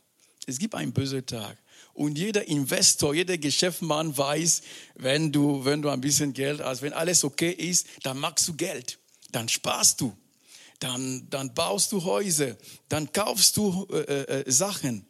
Es 0.47 0.59
gibt 0.59 0.75
einen 0.75 0.93
bösen 0.93 1.25
Tag. 1.27 1.59
Und 1.97 2.19
jeder 2.19 2.47
Investor, 2.47 3.15
jeder 3.15 3.39
Geschäftsmann 3.39 4.17
weiß, 4.17 4.61
wenn 4.97 5.33
du, 5.33 5.65
wenn 5.65 5.81
du 5.81 5.89
ein 5.89 6.03
bisschen 6.03 6.35
Geld 6.35 6.61
hast, 6.61 6.83
wenn 6.83 6.93
alles 6.93 7.25
okay 7.25 7.51
ist, 7.51 7.87
dann 8.03 8.19
machst 8.19 8.47
du 8.49 8.55
Geld, 8.55 8.99
dann 9.33 9.49
sparst 9.49 10.03
du, 10.03 10.15
dann, 10.79 11.27
dann 11.31 11.55
baust 11.55 11.93
du 11.93 12.05
Häuser, 12.05 12.55
dann 12.91 13.11
kaufst 13.13 13.57
du 13.57 13.87
äh, 13.91 13.97
äh, 13.97 14.41
äh 14.43 14.51
Sachen. 14.53 15.07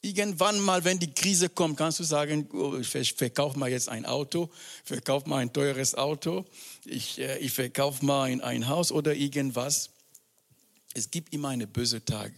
Irgendwann 0.00 0.58
mal, 0.58 0.82
wenn 0.82 0.98
die 0.98 1.14
Krise 1.14 1.48
kommt, 1.48 1.76
kannst 1.76 2.00
du 2.00 2.04
sagen, 2.04 2.48
oh, 2.52 2.78
ich 2.78 3.14
verkaufe 3.14 3.56
mal 3.56 3.70
jetzt 3.70 3.88
ein 3.88 4.04
Auto, 4.04 4.50
verkaufe 4.84 5.28
mal 5.28 5.38
ein 5.38 5.52
teures 5.52 5.94
Auto, 5.94 6.44
ich, 6.84 7.20
äh, 7.20 7.38
ich 7.38 7.52
verkaufe 7.52 8.04
mal 8.04 8.24
ein, 8.24 8.40
ein 8.40 8.66
Haus 8.66 8.90
oder 8.90 9.14
irgendwas. 9.14 9.90
Es 10.92 11.08
gibt 11.12 11.32
immer 11.32 11.50
eine 11.50 11.68
böse 11.68 12.04
Tag. 12.04 12.32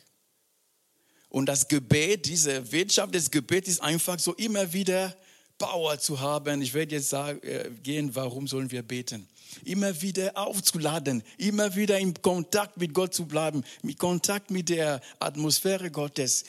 Und 1.35 1.47
das 1.47 1.67
Gebet, 1.67 2.27
diese 2.27 2.71
Wirtschaft 2.71 3.13
des 3.13 3.29
Gebets 3.29 3.69
ist 3.69 3.83
einfach 3.83 4.21
so 4.21 4.35
immer 4.35 4.73
wieder 4.73 5.17
Power 5.59 5.99
zu 5.99 6.21
haben. 6.21 6.63
Ich 6.63 6.73
werde 6.75 6.95
jetzt 6.95 7.09
sagen, 7.09 7.43
äh, 7.43 7.73
gehen, 7.83 8.15
warum 8.15 8.47
sollen 8.47 8.71
wir 8.71 8.85
beten? 8.85 9.27
Immer 9.65 10.01
wieder 10.01 10.37
aufzuladen, 10.37 11.25
immer 11.37 11.75
wieder 11.75 11.99
in 11.99 12.15
Kontakt 12.23 12.77
mit 12.77 12.95
Gott 12.95 13.15
zu 13.15 13.27
bleiben, 13.27 13.65
mit 13.83 13.99
Kontakt 13.99 14.53
mit 14.53 14.69
der 14.69 15.01
Atmosphäre 15.19 15.91
Gottes. 15.91 16.45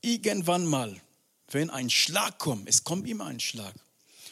Irgendwann 0.00 0.66
mal, 0.66 1.00
wenn 1.52 1.70
ein 1.70 1.88
Schlag 1.88 2.40
kommt, 2.40 2.68
es 2.68 2.82
kommt 2.82 3.08
immer 3.08 3.26
ein 3.26 3.38
Schlag. 3.38 3.74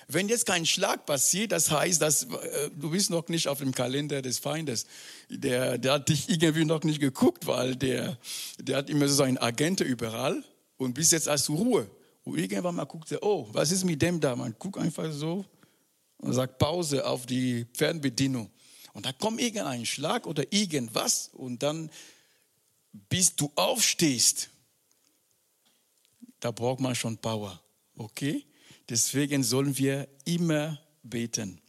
Wenn 0.09 0.29
jetzt 0.29 0.47
kein 0.47 0.67
Schlag 0.67 1.07
passiert, 1.07 1.53
das 1.53 1.71
heißt, 1.71 2.01
dass, 2.01 2.25
äh, 2.25 2.71
du 2.75 2.91
bist 2.91 3.11
noch 3.11 3.29
nicht 3.29 3.49
auf 3.49 3.59
dem 3.59 3.73
Kalender 3.73 4.23
des 4.23 4.39
Feindes. 4.39 4.87
Der, 5.29 5.79
der 5.79 5.95
hat 5.95 6.09
dich 6.09 6.29
irgendwie 6.29 6.65
noch 6.65 6.83
nicht 6.83 7.01
geguckt, 7.01 7.47
weil 7.47 7.77
der, 7.77 8.19
der 8.59 8.79
hat 8.79 8.91
immer 8.91 9.09
so 9.09 9.23
einen 9.23 9.39
Agent 9.39 9.81
überall 9.81 10.45
und 10.77 10.95
bis 10.95 11.11
jetzt 11.11 11.29
hast 11.29 11.49
du 11.49 11.55
Ruhe. 11.55 11.91
Und 12.25 12.39
irgendwann 12.39 12.75
mal 12.75 12.85
guckt 12.85 13.13
er, 13.13 13.23
oh, 13.23 13.49
was 13.53 13.71
ist 13.71 13.85
mit 13.85 14.01
dem 14.01 14.21
da? 14.21 14.35
Man 14.35 14.55
guckt 14.59 14.79
einfach 14.79 15.11
so 15.13 15.45
und 16.19 16.33
sagt 16.33 16.59
Pause 16.59 17.07
auf 17.07 17.27
die 17.27 17.67
Fernbedienung. 17.75 18.51
Und 18.95 19.07
da 19.07 19.13
kommt 19.13 19.41
irgendein 19.41 19.85
Schlag 19.85 20.27
oder 20.27 20.45
irgendwas 20.53 21.31
und 21.33 21.63
dann, 21.63 21.91
bis 22.93 23.35
du 23.35 23.51
aufstehst, 23.57 24.49
da 26.41 26.51
braucht 26.51 26.81
man 26.81 26.95
schon 26.95 27.19
Power. 27.19 27.61
Okay? 27.97 28.45
Deswegen 28.89 29.43
sollen 29.43 29.77
wir 29.79 30.09
immer 30.25 30.79
beten. 31.03 31.61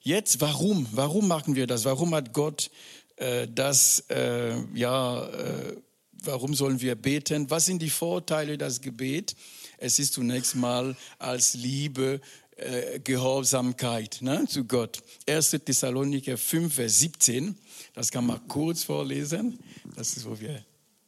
Jetzt, 0.00 0.40
warum? 0.40 0.86
Warum 0.92 1.28
machen 1.28 1.54
wir 1.54 1.66
das? 1.66 1.84
Warum 1.84 2.14
hat 2.14 2.32
Gott 2.32 2.70
äh, 3.16 3.48
das 3.48 4.04
äh, 4.10 4.56
ja, 4.74 5.26
äh, 5.26 5.76
warum 6.22 6.54
sollen 6.54 6.80
wir 6.80 6.94
beten? 6.94 7.50
Was 7.50 7.66
sind 7.66 7.82
die 7.82 7.90
Vorteile 7.90 8.56
des 8.58 8.80
Gebet? 8.80 9.34
Es 9.78 9.98
ist 9.98 10.14
zunächst 10.14 10.56
mal 10.56 10.96
als 11.18 11.54
Liebe, 11.54 12.20
äh, 12.56 13.00
Gehorsamkeit 13.00 14.18
ne, 14.20 14.44
zu 14.48 14.64
Gott. 14.64 15.02
1. 15.28 15.50
Thessaloniker 15.64 16.36
5, 16.36 16.74
Vers 16.74 16.98
17, 17.00 17.56
das 17.94 18.10
kann 18.10 18.26
man 18.26 18.46
kurz 18.48 18.84
vorlesen. 18.84 19.58
Das 19.94 20.16
ist, 20.16 20.24
wo 20.24 20.38
wir 20.38 20.64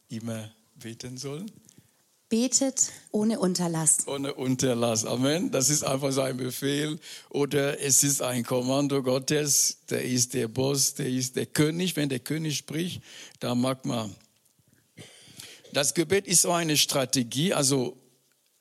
immer 0.09 0.52
beten 0.76 1.16
sollen. 1.16 1.50
Betet 2.30 2.92
ohne 3.10 3.40
Unterlass. 3.40 4.06
Ohne 4.06 4.32
Unterlass. 4.34 5.04
Amen. 5.04 5.50
Das 5.50 5.68
ist 5.68 5.82
einfach 5.82 6.12
so 6.12 6.20
ein 6.20 6.37
Befehl 6.37 7.00
oder 7.28 7.80
es 7.80 8.04
ist 8.04 8.22
ein 8.22 8.44
Kommando 8.44 9.02
Gottes. 9.02 9.78
Der 9.90 10.04
ist 10.04 10.32
der 10.34 10.46
Boss, 10.46 10.94
der 10.94 11.08
ist 11.08 11.34
der 11.34 11.46
König. 11.46 11.96
Wenn 11.96 12.08
der 12.08 12.20
König 12.20 12.56
spricht, 12.56 13.02
da 13.40 13.56
mag 13.56 13.84
man. 13.84 14.14
Das 15.72 15.92
Gebet 15.92 16.28
ist 16.28 16.42
so 16.42 16.52
eine 16.52 16.76
Strategie, 16.76 17.52
also 17.52 17.96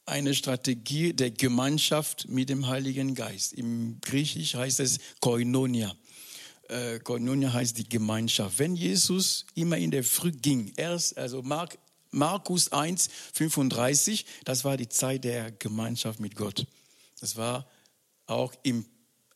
eine 0.08 0.34
Strategie 0.34 1.14
der 1.14 1.30
Gemeinschaft 1.30 2.28
mit 2.28 2.50
dem 2.50 2.68
Heiligen 2.68 3.14
Geist. 3.14 3.54
Im 3.54 4.00
Griechisch 4.02 4.56
heißt 4.56 4.80
es 4.80 4.98
Koinonia. 5.20 5.96
Äh, 6.70 6.98
Koinonia 7.00 7.54
heißt 7.54 7.78
die 7.78 7.88
Gemeinschaft. 7.88 8.58
Wenn 8.58 8.76
Jesus 8.76 9.46
immer 9.54 9.78
in 9.78 9.92
der 9.92 10.04
Früh 10.04 10.32
ging, 10.32 10.74
erst, 10.76 11.20
also 11.20 11.44
Mark 11.44 11.78
Markus 12.12 12.72
1, 12.72 13.10
35, 13.34 14.26
das 14.44 14.64
war 14.64 14.78
die 14.78 14.90
Zeit 14.90 15.24
der 15.24 15.52
Gemeinschaft 15.52 16.20
mit 16.20 16.36
Gott. 16.36 16.66
Das 17.20 17.36
war 17.36 17.68
auch 18.26 18.54
im, 18.64 18.86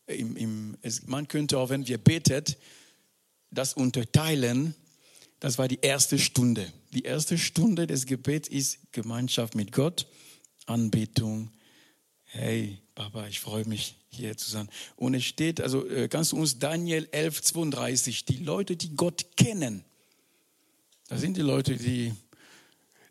im, 0.06 0.36
im 0.36 0.76
man 1.06 1.28
könnte 1.28 1.58
auch, 1.58 1.68
wenn 1.68 1.86
wir 1.86 1.98
betet, 1.98 2.56
das 3.50 3.74
unterteilen, 3.74 4.74
das 5.40 5.58
war 5.58 5.68
die 5.68 5.78
erste 5.82 6.18
Stunde. 6.18 6.72
Die 6.92 7.02
erste 7.02 7.38
Stunde 7.38 7.86
des 7.86 8.06
Gebets 8.06 8.48
ist 8.48 8.78
Gemeinschaft 8.92 9.54
mit 9.54 9.72
Gott, 9.72 10.06
Anbetung. 10.66 11.50
Hey, 12.24 12.80
Papa, 12.94 13.26
ich 13.28 13.40
freue 13.40 13.64
mich, 13.66 13.96
hier 14.08 14.36
zu 14.36 14.50
sein. 14.50 14.68
Und 14.96 15.14
es 15.14 15.24
steht, 15.24 15.60
also 15.60 15.86
äh, 15.88 16.08
kannst 16.08 16.32
du 16.32 16.36
uns 16.36 16.58
Daniel 16.58 17.08
11, 17.12 17.42
32, 17.42 18.24
die 18.24 18.38
Leute, 18.38 18.76
die 18.76 18.96
Gott 18.96 19.36
kennen, 19.36 19.84
das 21.08 21.20
sind 21.20 21.36
die 21.36 21.42
Leute, 21.42 21.76
die 21.76 22.14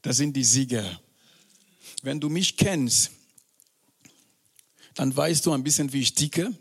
das 0.03 0.17
sind 0.17 0.35
die 0.35 0.43
Sieger. 0.43 0.99
Wenn 2.03 2.19
du 2.19 2.29
mich 2.29 2.55
kennst, 2.55 3.11
dann 4.93 5.15
weißt 5.15 5.45
du 5.45 5.53
ein 5.53 5.63
bisschen, 5.63 5.91
wie 5.91 6.01
ich 6.01 6.13
ticke. 6.13 6.53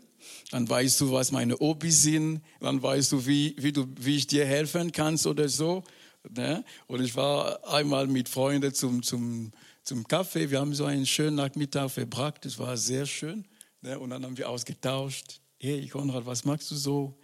Dann 0.49 0.67
weißt 0.67 1.01
du, 1.01 1.11
was 1.11 1.31
meine 1.31 1.55
Hobbys 1.55 2.03
sind. 2.03 2.41
Dann 2.59 2.81
weißt 2.81 3.11
du, 3.11 3.25
wie, 3.27 3.55
wie, 3.59 3.71
du, 3.71 3.85
wie 3.99 4.17
ich 4.17 4.27
dir 4.27 4.45
helfen 4.45 4.91
kann 4.91 5.19
oder 5.25 5.49
so. 5.49 5.83
Ne? 6.29 6.63
Und 6.87 7.03
ich 7.03 7.15
war 7.15 7.67
einmal 7.67 8.07
mit 8.07 8.29
Freunden 8.29 8.73
zum, 8.73 9.03
zum, 9.03 9.51
zum 9.83 10.07
Kaffee. 10.07 10.49
Wir 10.49 10.59
haben 10.59 10.73
so 10.73 10.85
einen 10.85 11.05
schönen 11.05 11.35
Nachmittag 11.35 11.91
verbracht. 11.91 12.45
Das 12.45 12.57
war 12.57 12.77
sehr 12.77 13.05
schön. 13.05 13.45
Ne? 13.81 13.99
Und 13.99 14.11
dann 14.11 14.23
haben 14.23 14.37
wir 14.37 14.49
ausgetauscht. 14.49 15.41
Hey, 15.59 15.87
Konrad, 15.87 16.25
was 16.25 16.45
magst 16.45 16.71
du 16.71 16.75
so? 16.75 17.17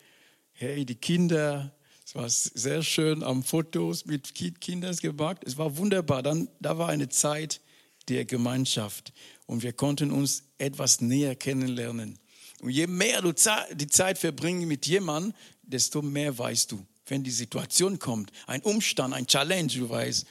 Hey, 0.52 0.86
die 0.86 0.96
Kinder, 0.96 1.74
es 2.10 2.16
war 2.16 2.28
sehr 2.28 2.82
schön 2.82 3.22
am 3.22 3.44
Fotos 3.44 4.08
mit 4.08 4.34
Kindern 4.34 4.96
gemacht. 4.96 5.44
Es 5.46 5.60
war 5.60 5.78
wunderbar. 5.78 6.24
Dann, 6.24 6.50
da 6.60 6.80
war 6.80 6.90
eine 6.90 7.10
Zeit 7.10 7.62
der 8.08 8.26
Gemeinschaft 8.26 9.14
und 9.46 9.62
wir 9.62 9.74
konnten 9.74 10.10
uns 10.10 10.46
etwas 10.58 11.02
näher 11.02 11.36
kennenlernen. 11.36 12.18
Und 12.62 12.72
je 12.72 12.88
mehr 12.88 13.22
du 13.22 13.32
die 13.76 13.88
Zeit 13.88 14.18
verbringst 14.18 14.66
mit 14.66 14.88
jemandem, 14.88 15.36
desto 15.62 16.02
mehr 16.02 16.36
weißt 16.36 16.72
du. 16.72 16.84
Wenn 17.06 17.24
die 17.24 17.30
Situation 17.30 18.00
kommt, 18.00 18.32
ein 18.48 18.64
Umstand, 18.64 19.14
ein 19.14 19.28
Challenge, 19.28 19.72
du 19.72 19.88
weißt, 19.88 20.26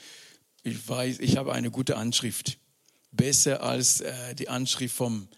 ich 0.64 0.88
weiß, 0.88 1.20
ich 1.20 1.36
habe 1.36 1.52
eine 1.52 1.70
gute 1.70 1.96
Anschrift. 1.96 2.58
Besser 3.12 3.62
als 3.62 4.00
äh, 4.00 4.34
die 4.34 4.48
Anschrift 4.48 4.96
vom 4.96 5.28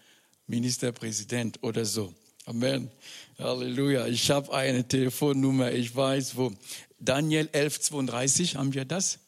Ministerpräsident 0.47 1.61
oder 1.61 1.85
so. 1.85 2.15
Amen. 2.45 2.89
Halleluja. 3.37 4.07
Ich 4.07 4.29
habe 4.31 4.53
eine 4.53 4.87
Telefonnummer, 4.87 5.71
ich 5.71 5.95
weiß 5.95 6.35
wo. 6.35 6.51
Daniel 6.99 7.49
11, 7.51 7.81
32, 7.81 8.55
haben 8.55 8.73
wir 8.73 8.85
das? 8.85 9.19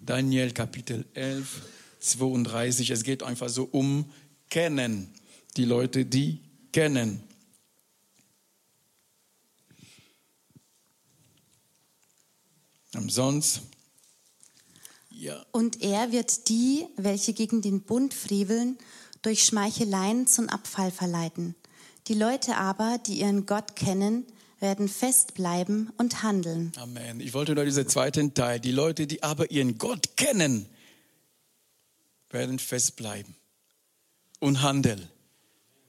Daniel 0.00 0.52
Kapitel 0.52 1.04
11, 1.14 1.62
32. 2.00 2.90
Es 2.90 3.02
geht 3.04 3.22
einfach 3.22 3.48
so 3.48 3.68
um 3.70 4.10
Kennen. 4.50 5.12
Die 5.56 5.64
Leute, 5.64 6.04
die 6.04 6.40
kennen. 6.72 7.22
Sonst, 13.08 13.62
ja. 15.10 15.44
Und 15.52 15.82
er 15.82 16.12
wird 16.12 16.48
die, 16.48 16.86
welche 16.96 17.32
gegen 17.32 17.62
den 17.62 17.82
Bund 17.82 18.14
freveln, 18.14 18.78
durch 19.22 19.44
Schmeicheleien 19.44 20.26
zum 20.26 20.48
Abfall 20.48 20.90
verleiten. 20.90 21.54
Die 22.08 22.14
Leute 22.14 22.56
aber, 22.56 22.98
die 23.06 23.20
ihren 23.20 23.46
Gott 23.46 23.76
kennen, 23.76 24.26
werden 24.60 24.88
festbleiben 24.88 25.90
und 25.96 26.22
handeln. 26.22 26.72
Amen. 26.76 27.20
Ich 27.20 27.32
wollte 27.32 27.54
nur 27.54 27.64
diesen 27.64 27.88
zweiten 27.88 28.34
Teil. 28.34 28.60
Die 28.60 28.72
Leute, 28.72 29.06
die 29.06 29.22
aber 29.22 29.50
ihren 29.50 29.78
Gott 29.78 30.16
kennen, 30.16 30.66
werden 32.30 32.58
festbleiben 32.58 33.34
und 34.38 34.60
handeln. 34.60 35.08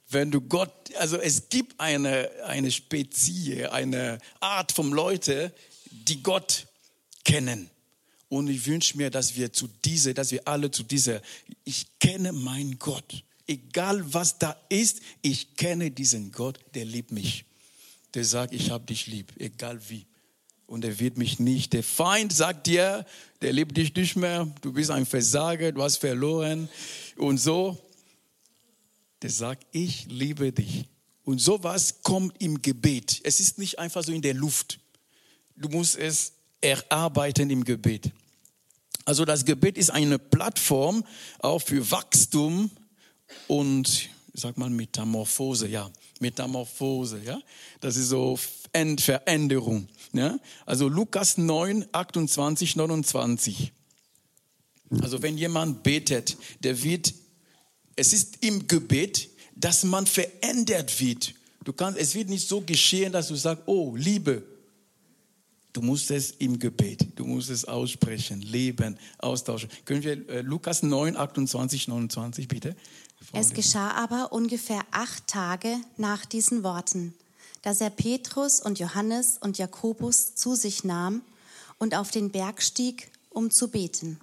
Wenn 0.08 0.30
du 0.30 0.40
Gott, 0.40 0.72
also 0.98 1.18
es 1.18 1.50
gibt 1.50 1.78
eine, 1.80 2.30
eine 2.46 2.70
Spezie, 2.70 3.66
eine 3.66 4.18
Art 4.40 4.72
von 4.72 4.92
Leute, 4.92 5.52
die 5.90 6.22
Gott 6.22 6.66
kennen. 7.24 7.68
Und 8.28 8.48
ich 8.48 8.66
wünsche 8.66 8.96
mir, 8.96 9.10
dass 9.10 9.36
wir 9.36 9.52
zu 9.52 9.68
dieser, 9.84 10.14
dass 10.14 10.30
wir 10.30 10.48
alle 10.48 10.70
zu 10.70 10.82
dieser, 10.82 11.20
ich 11.64 11.98
kenne 11.98 12.32
meinen 12.32 12.78
Gott 12.78 13.22
egal 13.46 14.12
was 14.12 14.38
da 14.38 14.56
ist, 14.68 15.00
ich 15.22 15.56
kenne 15.56 15.90
diesen 15.90 16.32
Gott, 16.32 16.58
der 16.74 16.84
liebt 16.84 17.12
mich. 17.12 17.44
Der 18.14 18.24
sagt, 18.24 18.52
ich 18.52 18.70
habe 18.70 18.86
dich 18.86 19.06
lieb, 19.06 19.32
egal 19.38 19.80
wie. 19.88 20.06
Und 20.66 20.84
er 20.84 20.98
wird 20.98 21.16
mich 21.16 21.38
nicht. 21.38 21.72
Der 21.72 21.82
Feind 21.82 22.32
sagt 22.32 22.66
dir, 22.66 23.06
der 23.40 23.52
liebt 23.52 23.76
dich 23.76 23.94
nicht 23.94 24.16
mehr, 24.16 24.52
du 24.62 24.72
bist 24.72 24.90
ein 24.90 25.06
Versager, 25.06 25.70
du 25.72 25.82
hast 25.82 25.98
verloren 25.98 26.68
und 27.16 27.38
so. 27.38 27.78
Der 29.22 29.30
sagt, 29.30 29.66
ich 29.70 30.06
liebe 30.08 30.52
dich. 30.52 30.86
Und 31.24 31.40
sowas 31.40 32.02
kommt 32.02 32.40
im 32.40 32.62
Gebet. 32.62 33.20
Es 33.24 33.40
ist 33.40 33.58
nicht 33.58 33.78
einfach 33.78 34.02
so 34.04 34.12
in 34.12 34.22
der 34.22 34.34
Luft. 34.34 34.78
Du 35.56 35.68
musst 35.68 35.96
es 35.96 36.32
erarbeiten 36.60 37.50
im 37.50 37.64
Gebet. 37.64 38.12
Also 39.04 39.24
das 39.24 39.44
Gebet 39.44 39.78
ist 39.78 39.90
eine 39.90 40.18
Plattform 40.18 41.04
auch 41.38 41.60
für 41.60 41.90
Wachstum, 41.90 42.70
und 43.48 44.10
sag 44.32 44.56
mal 44.58 44.70
Metamorphose, 44.70 45.68
ja, 45.68 45.90
Metamorphose, 46.20 47.20
ja, 47.24 47.40
das 47.80 47.96
ist 47.96 48.08
so 48.08 48.38
Veränderung, 48.98 49.88
ja. 50.12 50.38
Also 50.64 50.88
Lukas 50.88 51.38
9, 51.38 51.86
28, 51.92 52.76
29. 52.76 53.72
Also 55.00 55.22
wenn 55.22 55.36
jemand 55.36 55.82
betet, 55.82 56.36
der 56.60 56.82
wird, 56.82 57.12
es 57.96 58.12
ist 58.12 58.44
im 58.44 58.68
Gebet, 58.68 59.28
dass 59.54 59.84
man 59.84 60.06
verändert 60.06 61.00
wird. 61.00 61.34
Du 61.64 61.72
kannst, 61.72 61.98
es 61.98 62.14
wird 62.14 62.28
nicht 62.28 62.46
so 62.46 62.60
geschehen, 62.60 63.12
dass 63.12 63.28
du 63.28 63.34
sagst, 63.34 63.64
oh, 63.66 63.96
Liebe, 63.96 64.44
Du 65.76 65.82
musst 65.82 66.10
es 66.10 66.30
im 66.30 66.58
Gebet, 66.58 67.06
du 67.16 67.26
musst 67.26 67.50
es 67.50 67.66
aussprechen, 67.66 68.40
leben, 68.40 68.96
austauschen. 69.18 69.68
Können 69.84 70.02
wir 70.02 70.26
äh, 70.30 70.40
Lukas 70.40 70.82
9, 70.82 71.18
28, 71.18 71.88
29 71.88 72.48
bitte? 72.48 72.74
Es 73.32 73.52
geschah 73.52 73.90
aber 73.92 74.32
ungefähr 74.32 74.82
acht 74.90 75.26
Tage 75.26 75.76
nach 75.96 76.24
diesen 76.24 76.62
Worten, 76.62 77.14
dass 77.62 77.80
er 77.80 77.90
Petrus 77.90 78.60
und 78.60 78.78
Johannes 78.78 79.38
und 79.38 79.58
Jakobus 79.58 80.34
zu 80.34 80.54
sich 80.54 80.84
nahm 80.84 81.22
und 81.78 81.94
auf 81.94 82.10
den 82.10 82.30
Berg 82.30 82.62
stieg, 82.62 83.10
um 83.30 83.50
zu 83.50 83.68
beten. 83.68 84.20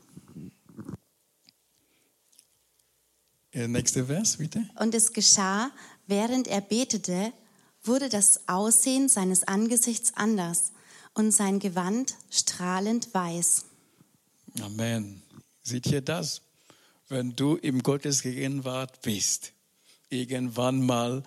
Nächster 3.53 4.05
Vers, 4.05 4.37
bitte. 4.37 4.67
Und 4.79 4.95
es 4.95 5.13
geschah, 5.13 5.69
während 6.07 6.47
er 6.47 6.61
betete, 6.61 7.31
wurde 7.83 8.09
das 8.09 8.47
Aussehen 8.47 9.09
seines 9.09 9.43
Angesichts 9.43 10.13
anders 10.15 10.71
und 11.13 11.31
sein 11.31 11.59
Gewand 11.59 12.15
strahlend 12.31 13.13
weiß. 13.13 13.65
Amen. 14.61 15.21
Seht 15.61 15.85
ihr 15.87 16.01
das? 16.01 16.41
Wenn 17.09 17.35
du 17.35 17.55
im 17.55 17.83
Gottes 17.83 18.21
Gegenwart 18.21 19.01
bist, 19.01 19.53
irgendwann 20.09 20.85
mal 20.85 21.23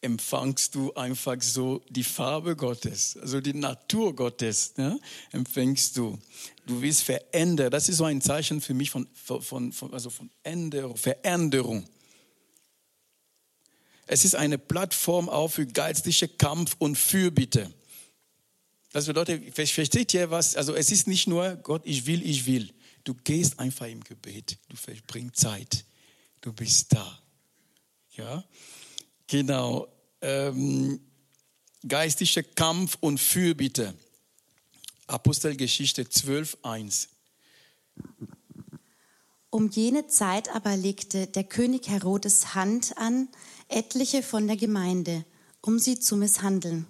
empfangst 0.00 0.74
du 0.74 0.92
einfach 0.94 1.40
so 1.40 1.82
die 1.88 2.04
Farbe 2.04 2.54
Gottes, 2.54 3.16
also 3.20 3.40
die 3.40 3.54
Natur 3.54 4.14
Gottes, 4.14 4.76
ne? 4.76 5.00
empfängst 5.32 5.96
du. 5.96 6.18
Du 6.66 6.80
wirst 6.80 7.02
verändert. 7.02 7.72
Das 7.72 7.88
ist 7.88 7.96
so 7.96 8.04
ein 8.04 8.20
Zeichen 8.20 8.60
für 8.60 8.74
mich 8.74 8.90
von, 8.90 9.08
von, 9.14 9.72
von, 9.72 9.92
also 9.92 10.10
von 10.10 10.30
Änderung, 10.42 10.96
Veränderung. 10.96 11.84
Es 14.06 14.24
ist 14.24 14.34
eine 14.34 14.56
Plattform 14.56 15.28
auch 15.28 15.48
für 15.48 15.66
geistliche 15.66 16.28
Kampf 16.28 16.76
und 16.78 16.96
Fürbitte. 16.96 17.72
Das 18.92 19.06
bedeutet, 19.06 19.54
versteht 19.54 20.14
ihr 20.14 20.30
was? 20.30 20.56
Also 20.56 20.74
es 20.74 20.90
ist 20.90 21.06
nicht 21.06 21.26
nur 21.26 21.56
Gott, 21.56 21.82
ich 21.84 22.06
will, 22.06 22.26
ich 22.26 22.46
will. 22.46 22.72
Du 23.08 23.14
gehst 23.14 23.58
einfach 23.58 23.86
im 23.86 24.04
Gebet. 24.04 24.58
Du 24.68 24.76
verbringst 24.76 25.36
Zeit. 25.36 25.86
Du 26.42 26.52
bist 26.52 26.92
da. 26.92 27.18
Ja, 28.10 28.44
genau. 29.26 29.88
Ähm, 30.20 31.00
geistlicher 31.88 32.42
Kampf 32.42 32.98
und 33.00 33.16
Fürbitte. 33.16 33.94
Apostelgeschichte 35.06 36.06
12, 36.06 36.58
1. 36.62 37.08
Um 39.48 39.70
jene 39.70 40.06
Zeit 40.08 40.54
aber 40.54 40.76
legte 40.76 41.28
der 41.28 41.44
König 41.44 41.88
Herodes 41.88 42.54
Hand 42.54 42.92
an 42.98 43.28
etliche 43.68 44.22
von 44.22 44.46
der 44.46 44.58
Gemeinde, 44.58 45.24
um 45.62 45.78
sie 45.78 45.98
zu 45.98 46.14
misshandeln. 46.14 46.86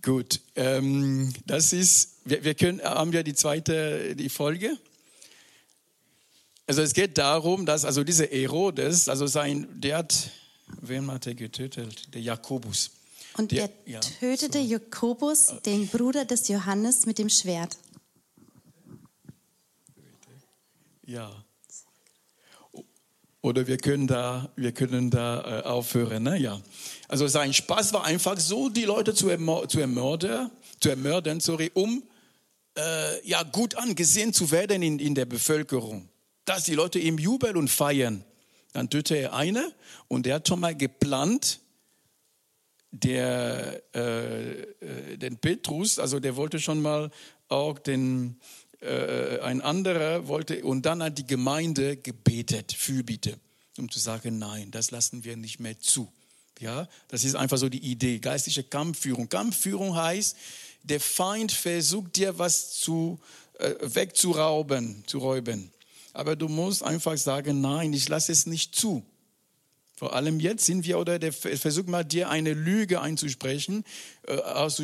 Gut, 0.00 0.40
ähm, 0.56 1.30
das 1.44 1.74
ist, 1.74 2.19
wir, 2.30 2.44
wir 2.44 2.54
können, 2.54 2.80
haben 2.82 3.12
ja 3.12 3.22
die 3.22 3.34
zweite, 3.34 4.14
die 4.16 4.28
Folge. 4.28 4.78
Also 6.66 6.82
es 6.82 6.94
geht 6.94 7.18
darum, 7.18 7.66
dass 7.66 7.84
also 7.84 8.04
dieser 8.04 8.26
Herodes, 8.26 9.08
also 9.08 9.26
sein, 9.26 9.66
der 9.80 9.98
hat, 9.98 10.30
wen 10.80 11.10
hat 11.10 11.26
er 11.26 11.34
getötet? 11.34 12.14
Der 12.14 12.22
Jakobus. 12.22 12.92
Und 13.36 13.50
der, 13.52 13.64
er 13.64 13.70
ja, 13.86 14.00
tötete 14.00 14.58
so. 14.58 14.64
Jakobus, 14.64 15.54
den 15.66 15.88
Bruder 15.88 16.24
des 16.24 16.48
Johannes, 16.48 17.06
mit 17.06 17.18
dem 17.18 17.28
Schwert. 17.28 17.76
Ja. 21.04 21.44
Oder 23.42 23.66
wir 23.66 23.78
können 23.78 24.06
da, 24.06 24.52
wir 24.54 24.72
können 24.72 25.10
da 25.10 25.60
äh, 25.60 25.62
aufhören. 25.64 26.22
Ne? 26.22 26.38
Ja. 26.38 26.60
Also 27.08 27.26
sein 27.26 27.52
Spaß 27.52 27.92
war 27.94 28.04
einfach 28.04 28.38
so, 28.38 28.68
die 28.68 28.84
Leute 28.84 29.14
zu, 29.14 29.28
ermorden, 29.28 29.68
zu 29.68 29.80
ermorden, 29.80 30.50
zu 30.78 30.90
ermorden 30.90 31.40
sorry, 31.40 31.70
um 31.74 32.02
äh, 32.80 33.28
ja, 33.28 33.42
gut 33.42 33.74
angesehen 33.74 34.32
zu 34.32 34.50
werden 34.50 34.82
in, 34.82 34.98
in 34.98 35.14
der 35.14 35.26
Bevölkerung. 35.26 36.08
Dass 36.44 36.64
die 36.64 36.74
Leute 36.74 36.98
ihm 36.98 37.18
jubeln 37.18 37.56
und 37.56 37.68
feiern. 37.68 38.24
Dann 38.72 38.88
tötete 38.88 39.16
er 39.16 39.34
eine 39.34 39.72
und 40.08 40.26
der 40.26 40.36
hat 40.36 40.48
schon 40.48 40.60
mal 40.60 40.76
geplant, 40.76 41.60
der, 42.92 43.82
äh, 43.94 44.62
äh 44.62 45.16
den 45.16 45.36
Petrus, 45.38 45.98
also 45.98 46.20
der 46.20 46.36
wollte 46.36 46.58
schon 46.58 46.80
mal 46.80 47.10
auch 47.48 47.78
den, 47.78 48.40
äh, 48.80 49.38
ein 49.40 49.60
anderer 49.60 50.28
wollte, 50.28 50.64
und 50.64 50.86
dann 50.86 51.02
hat 51.02 51.18
die 51.18 51.26
Gemeinde 51.26 51.96
gebetet, 51.96 52.72
Fürbitte, 52.72 53.38
um 53.78 53.90
zu 53.90 53.98
sagen, 53.98 54.38
nein, 54.38 54.70
das 54.70 54.90
lassen 54.90 55.24
wir 55.24 55.36
nicht 55.36 55.60
mehr 55.60 55.78
zu. 55.78 56.12
Ja, 56.60 56.88
das 57.08 57.24
ist 57.24 57.36
einfach 57.36 57.56
so 57.56 57.68
die 57.68 57.78
Idee, 57.78 58.18
geistliche 58.18 58.62
Kampfführung. 58.62 59.28
Kampfführung 59.28 59.96
heißt, 59.96 60.36
der 60.82 61.00
Feind 61.00 61.52
versucht 61.52 62.16
dir 62.16 62.38
was 62.38 62.78
zu, 62.78 63.18
äh, 63.58 63.74
wegzurauben, 63.80 65.04
zu 65.06 65.18
räuben. 65.18 65.70
Aber 66.12 66.36
du 66.36 66.48
musst 66.48 66.82
einfach 66.82 67.16
sagen, 67.16 67.60
nein, 67.60 67.92
ich 67.92 68.08
lasse 68.08 68.32
es 68.32 68.46
nicht 68.46 68.74
zu. 68.74 69.04
Vor 70.00 70.14
allem 70.14 70.40
jetzt 70.40 70.64
sind 70.64 70.86
wir, 70.86 70.98
oder 70.98 71.18
der 71.18 71.30
versucht 71.30 71.86
mal 71.86 72.04
dir 72.04 72.30
eine 72.30 72.54
Lüge 72.54 73.02
einzusprechen. 73.02 73.84
Äh, 74.26 74.38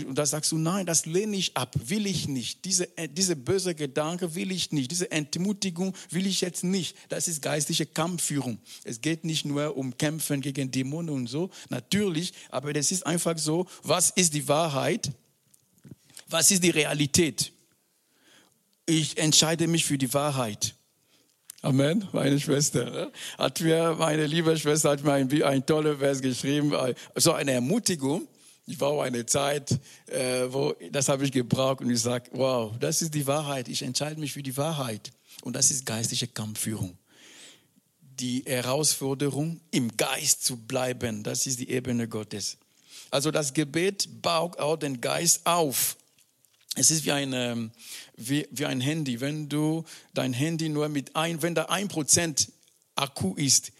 und 0.04 0.18
da 0.18 0.26
sagst 0.26 0.52
du, 0.52 0.58
nein, 0.58 0.84
das 0.84 1.06
lehne 1.06 1.38
ich 1.38 1.56
ab, 1.56 1.74
will 1.86 2.06
ich 2.06 2.28
nicht. 2.28 2.66
Diese, 2.66 2.94
äh, 2.98 3.08
diese 3.08 3.34
böse 3.34 3.74
Gedanke 3.74 4.34
will 4.34 4.52
ich 4.52 4.72
nicht. 4.72 4.90
Diese 4.90 5.10
Entmutigung 5.10 5.94
will 6.10 6.26
ich 6.26 6.42
jetzt 6.42 6.64
nicht. 6.64 6.98
Das 7.08 7.28
ist 7.28 7.40
geistliche 7.40 7.86
Kampfführung. 7.86 8.58
Es 8.84 9.00
geht 9.00 9.24
nicht 9.24 9.46
nur 9.46 9.74
um 9.78 9.96
Kämpfen 9.96 10.42
gegen 10.42 10.70
Dämonen 10.70 11.14
und 11.14 11.28
so, 11.28 11.48
natürlich, 11.70 12.34
aber 12.50 12.74
das 12.74 12.92
ist 12.92 13.06
einfach 13.06 13.38
so, 13.38 13.66
was 13.82 14.10
ist 14.10 14.34
die 14.34 14.46
Wahrheit? 14.48 15.12
Was 16.28 16.50
ist 16.50 16.62
die 16.64 16.70
Realität? 16.70 17.52
Ich 18.84 19.16
entscheide 19.18 19.66
mich 19.66 19.84
für 19.84 19.98
die 19.98 20.12
Wahrheit. 20.12 20.74
Amen, 21.62 22.08
meine 22.12 22.38
Schwester. 22.38 23.10
Hat 23.38 23.60
mir, 23.60 23.96
meine 23.98 24.26
liebe 24.26 24.56
Schwester 24.56 24.90
hat 24.90 25.02
mir 25.02 25.12
ein, 25.12 25.42
ein 25.42 25.66
toller 25.66 25.98
Vers 25.98 26.20
geschrieben, 26.20 26.72
so 27.16 27.32
eine 27.32 27.52
Ermutigung. 27.52 28.28
Ich 28.66 28.80
war 28.80 29.02
eine 29.04 29.24
Zeit, 29.26 29.78
äh, 30.06 30.46
wo 30.48 30.74
das 30.90 31.08
habe 31.08 31.24
ich 31.24 31.30
gebraucht 31.30 31.80
und 31.80 31.90
ich 31.90 32.00
sage, 32.00 32.30
wow, 32.32 32.72
das 32.80 33.00
ist 33.02 33.14
die 33.14 33.26
Wahrheit. 33.26 33.68
Ich 33.68 33.82
entscheide 33.82 34.18
mich 34.20 34.32
für 34.32 34.42
die 34.42 34.56
Wahrheit. 34.56 35.12
Und 35.42 35.54
das 35.54 35.70
ist 35.70 35.86
geistliche 35.86 36.26
Kampfführung. 36.26 36.98
Die 38.00 38.42
Herausforderung, 38.46 39.60
im 39.70 39.96
Geist 39.96 40.44
zu 40.44 40.56
bleiben, 40.56 41.22
das 41.22 41.46
ist 41.46 41.60
die 41.60 41.70
Ebene 41.70 42.08
Gottes. 42.08 42.58
Also 43.10 43.30
das 43.30 43.54
Gebet 43.54 44.22
baut 44.22 44.58
auch 44.58 44.76
den 44.76 45.00
Geist 45.00 45.46
auf. 45.46 45.96
Es 46.78 46.90
ist 46.90 47.06
wie 47.06 47.12
ein, 47.12 47.32
ähm, 47.32 47.70
wie, 48.16 48.46
wie 48.50 48.66
ein 48.66 48.82
Handy. 48.82 49.20
Wenn 49.20 49.48
du 49.48 49.84
dein 50.12 50.34
Handy 50.34 50.68
nur 50.68 50.90
mit 50.90 51.16
ein, 51.16 51.40
wenn 51.40 51.54
da 51.54 51.64
ein 51.64 51.88
Prozent 51.88 52.52
Akku 52.94 53.34
ist, 53.34 53.72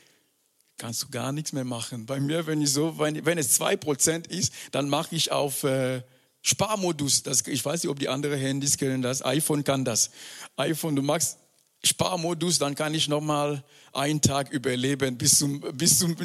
kannst 0.78 1.02
du 1.02 1.08
gar 1.10 1.30
nichts 1.30 1.52
mehr 1.52 1.64
machen. 1.64 2.06
Bei 2.06 2.20
mir, 2.20 2.46
wenn 2.46 2.62
ich 2.62 2.72
so, 2.72 2.98
wenn, 2.98 3.24
wenn 3.26 3.36
es 3.36 3.52
zwei 3.52 3.76
Prozent 3.76 4.26
ist, 4.26 4.52
dann 4.72 4.88
mache 4.88 5.14
ich 5.14 5.30
auf 5.30 5.62
äh, 5.64 6.02
Sparmodus. 6.40 7.22
Das, 7.22 7.46
ich 7.46 7.62
weiß 7.62 7.82
nicht, 7.82 7.90
ob 7.90 7.98
die 7.98 8.08
anderen 8.08 8.38
Handys 8.38 8.78
können 8.78 9.02
das. 9.02 9.22
iPhone 9.22 9.62
kann 9.62 9.84
das. 9.84 10.10
iPhone, 10.56 10.96
du 10.96 11.02
machst 11.02 11.36
Sparmodus, 11.84 12.58
dann 12.58 12.74
kann 12.74 12.94
ich 12.94 13.08
noch 13.08 13.20
mal 13.20 13.62
einen 13.92 14.22
Tag 14.22 14.50
überleben 14.50 15.18
bis 15.18 15.38
zum, 15.38 15.60
bis 15.60 15.98
zum 15.98 16.16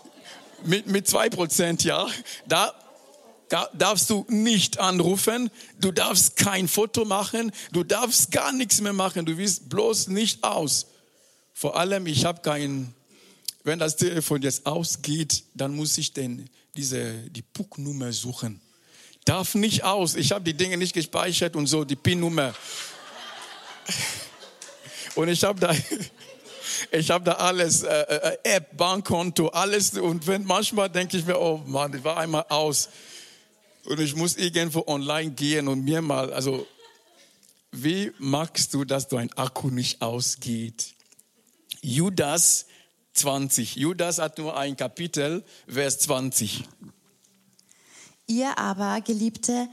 mit, 0.64 0.86
mit 0.86 1.06
zwei 1.06 1.28
Prozent, 1.28 1.84
ja. 1.84 2.06
Da 2.48 2.74
darfst 3.48 4.10
du 4.10 4.26
nicht 4.28 4.78
anrufen, 4.78 5.50
du 5.78 5.92
darfst 5.92 6.36
kein 6.36 6.68
Foto 6.68 7.04
machen, 7.04 7.52
du 7.72 7.84
darfst 7.84 8.30
gar 8.32 8.52
nichts 8.52 8.80
mehr 8.80 8.92
machen, 8.92 9.24
du 9.24 9.36
willst 9.36 9.68
bloß 9.68 10.08
nicht 10.08 10.42
aus. 10.42 10.86
Vor 11.52 11.76
allem, 11.78 12.06
ich 12.06 12.24
habe 12.24 12.42
kein, 12.42 12.92
wenn 13.64 13.78
das 13.78 13.96
Telefon 13.96 14.42
jetzt 14.42 14.66
ausgeht, 14.66 15.44
dann 15.54 15.74
muss 15.74 15.96
ich 15.98 16.12
denn 16.12 16.50
diese, 16.76 17.12
die 17.30 17.42
PUC-Nummer 17.42 18.12
suchen. 18.12 18.60
Darf 19.24 19.54
nicht 19.54 19.82
aus, 19.84 20.14
ich 20.14 20.32
habe 20.32 20.44
die 20.44 20.54
Dinge 20.54 20.76
nicht 20.76 20.92
gespeichert 20.92 21.56
und 21.56 21.66
so, 21.66 21.84
die 21.84 21.96
PIN-Nummer. 21.96 22.54
Und 25.16 25.28
ich 25.28 25.42
habe 25.44 25.58
da, 25.58 25.74
ich 26.90 27.10
habe 27.10 27.24
da 27.24 27.32
alles, 27.32 27.82
äh, 27.82 27.88
äh, 27.88 28.36
App, 28.42 28.76
Bankkonto, 28.76 29.48
alles. 29.48 29.94
Und 29.94 30.26
wenn 30.26 30.44
manchmal 30.44 30.90
denke 30.90 31.16
ich 31.16 31.24
mir, 31.24 31.40
oh 31.40 31.62
Mann, 31.66 31.94
ich 31.96 32.04
war 32.04 32.18
einmal 32.18 32.44
aus. 32.50 32.90
Und 33.86 34.00
ich 34.00 34.16
muss 34.16 34.36
irgendwo 34.36 34.84
online 34.86 35.30
gehen 35.30 35.68
und 35.68 35.84
mir 35.84 36.02
mal, 36.02 36.32
also, 36.32 36.66
wie 37.70 38.12
magst 38.18 38.74
du, 38.74 38.84
dass 38.84 39.08
dein 39.08 39.32
Akku 39.34 39.70
nicht 39.70 40.02
ausgeht? 40.02 40.94
Judas 41.82 42.66
20. 43.14 43.76
Judas 43.76 44.18
hat 44.18 44.38
nur 44.38 44.56
ein 44.56 44.76
Kapitel, 44.76 45.44
Vers 45.68 46.00
20. 46.00 46.64
Ihr 48.26 48.58
aber, 48.58 49.00
Geliebte, 49.02 49.68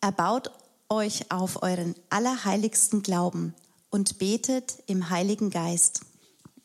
erbaut 0.00 0.50
euch 0.88 1.30
auf 1.30 1.62
euren 1.62 1.94
allerheiligsten 2.08 3.02
Glauben 3.02 3.54
und 3.90 4.18
betet 4.18 4.78
im 4.86 5.10
Heiligen 5.10 5.50
Geist. 5.50 6.02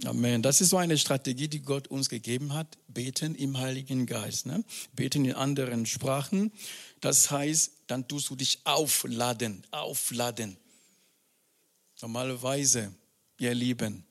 Amen. 0.05 0.41
Das 0.41 0.61
ist 0.61 0.69
so 0.69 0.77
eine 0.77 0.97
Strategie, 0.97 1.47
die 1.47 1.61
Gott 1.61 1.87
uns 1.87 2.09
gegeben 2.09 2.53
hat. 2.53 2.77
Beten 2.87 3.35
im 3.35 3.57
Heiligen 3.59 4.05
Geist. 4.05 4.47
Ne? 4.47 4.63
Beten 4.93 5.25
in 5.25 5.33
anderen 5.33 5.85
Sprachen. 5.85 6.51
Das 7.01 7.31
heißt, 7.31 7.71
dann 7.87 8.07
tust 8.07 8.29
du 8.29 8.35
dich 8.35 8.59
aufladen, 8.63 9.63
aufladen. 9.71 10.55
Normalerweise, 11.99 12.93
ihr 13.39 13.53
Lieben, 13.53 14.05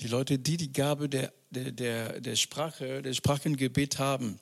die 0.00 0.08
Leute, 0.08 0.38
die 0.38 0.56
die 0.56 0.72
Gabe 0.72 1.08
der, 1.08 1.32
der, 1.50 1.72
der, 1.72 2.20
der 2.20 2.36
Sprache, 2.36 3.02
der 3.02 3.14
Sprachengebet 3.14 3.98
haben, 3.98 4.38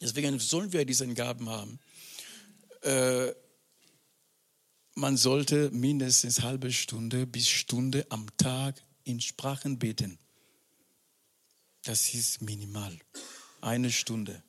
deswegen 0.00 0.38
sollen 0.38 0.72
wir 0.72 0.84
diesen 0.84 1.14
Gaben 1.14 1.48
haben. 1.48 1.78
Äh, 2.82 3.32
man 4.94 5.16
sollte 5.16 5.70
mindestens 5.72 6.42
halbe 6.42 6.72
Stunde 6.72 7.26
bis 7.26 7.48
Stunde 7.48 8.06
am 8.08 8.26
Tag 8.36 8.82
in 9.04 9.20
Sprachen 9.20 9.78
beten. 9.78 10.18
Das 11.82 12.14
ist 12.14 12.40
minimal. 12.40 12.96
Eine 13.60 13.92
Stunde. 13.92 14.42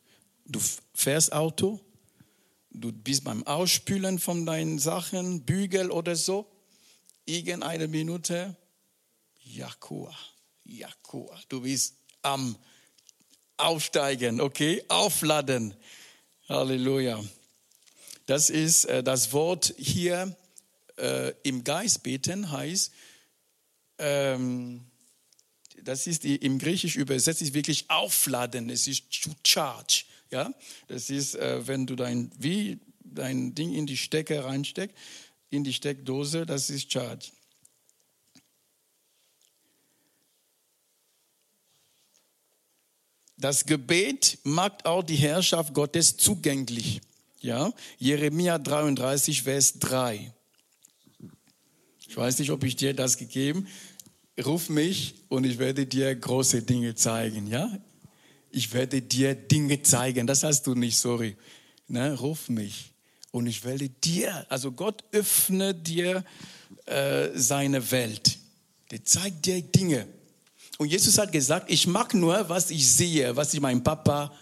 Du 0.46 0.60
fährst 0.94 1.34
Auto, 1.34 1.82
du 2.82 2.92
bist 2.92 3.24
beim 3.24 3.46
Ausspülen 3.46 4.20
von 4.20 4.46
deinen 4.46 4.80
Sachen, 4.80 5.44
Bügel 5.46 5.92
oder 5.92 6.16
so, 6.16 6.50
irgendeine 7.26 7.88
Minute, 7.88 8.56
Jakua, 9.44 10.16
Jakua, 10.64 11.40
du 11.50 11.62
bist 11.62 11.96
am 12.22 12.58
Aufsteigen, 13.58 14.40
okay, 14.40 14.84
aufladen. 14.88 15.74
Halleluja. 16.48 17.24
Das 18.26 18.50
ist 18.50 18.86
äh, 18.86 19.04
das 19.04 19.34
Wort 19.34 19.74
hier 19.78 20.36
äh, 20.98 21.34
im 21.44 21.64
Geist 21.64 22.04
beten 22.04 22.52
heißt, 22.52 22.92
ähm, 23.98 24.86
das 25.82 26.08
ist 26.08 26.24
die, 26.24 26.36
im 26.36 26.60
Griechisch 26.60 26.96
übersetzt 26.96 27.42
ist 27.42 27.54
wirklich 27.54 27.90
aufladen, 27.90 28.70
es 28.70 28.88
ist 28.88 29.10
to 29.22 29.32
charge, 29.46 30.06
Ja, 30.32 30.54
das 30.88 31.10
ist, 31.10 31.36
äh, 31.36 31.68
wenn 31.68 31.86
du 31.86 31.96
dein, 31.96 32.32
wie 32.38 32.80
dein 33.04 33.56
Ding 33.56 33.74
in 33.74 33.86
die 33.86 33.98
Stecker 33.98 34.46
reinsteckst, 34.46 34.96
in 35.50 35.64
die 35.64 35.74
Steckdose, 35.74 36.46
das 36.46 36.70
ist 36.70 36.92
Charge. 36.92 37.32
Das 43.40 43.66
Gebet 43.66 44.40
macht 44.44 44.86
auch 44.86 45.04
die 45.04 45.16
Herrschaft 45.16 45.74
Gottes 45.74 46.18
zugänglich. 46.18 47.02
Ja, 47.40 47.72
Jeremia 48.00 48.58
33, 48.58 49.44
Vers 49.44 49.78
3. 49.80 50.34
Ich 52.08 52.18
weiß 52.18 52.40
nicht, 52.40 52.50
ob 52.50 52.64
ich 52.64 52.76
dir 52.76 52.96
das 52.96 53.18
gegeben. 53.18 53.68
Ruf 54.44 54.70
mich 54.70 55.16
und 55.30 55.46
ich 55.46 55.60
werde 55.60 55.86
dir 55.86 56.16
große 56.16 56.64
Dinge 56.64 56.96
zeigen. 56.96 57.46
Ja, 57.48 57.78
ich 58.58 58.74
werde 58.74 59.02
dir 59.02 59.36
Dinge 59.36 59.84
zeigen. 59.84 60.28
Das 60.28 60.44
hast 60.44 60.68
du 60.68 60.74
nicht, 60.74 60.98
sorry. 60.98 61.38
Ne, 61.88 62.14
ruf 62.14 62.50
mich 62.50 62.92
und 63.32 63.48
ich 63.48 63.64
werde 63.64 63.88
dir, 63.88 64.46
also 64.50 64.72
Gott 64.72 65.04
öffnet 65.12 65.88
dir 65.88 66.26
äh, 66.86 67.30
seine 67.36 67.92
Welt. 67.92 68.40
Der 68.92 69.06
zeigt 69.06 69.46
dir 69.46 69.62
Dinge. 69.62 70.08
Und 70.78 70.88
Jesus 70.88 71.18
hat 71.18 71.32
gesagt, 71.32 71.72
ich 71.72 71.88
mag 71.88 72.14
nur, 72.14 72.50
was 72.50 72.72
ich 72.72 72.92
sehe, 72.92 73.36
was 73.36 73.54
ich 73.54 73.62
meinem 73.62 73.84
Papa 73.84 74.34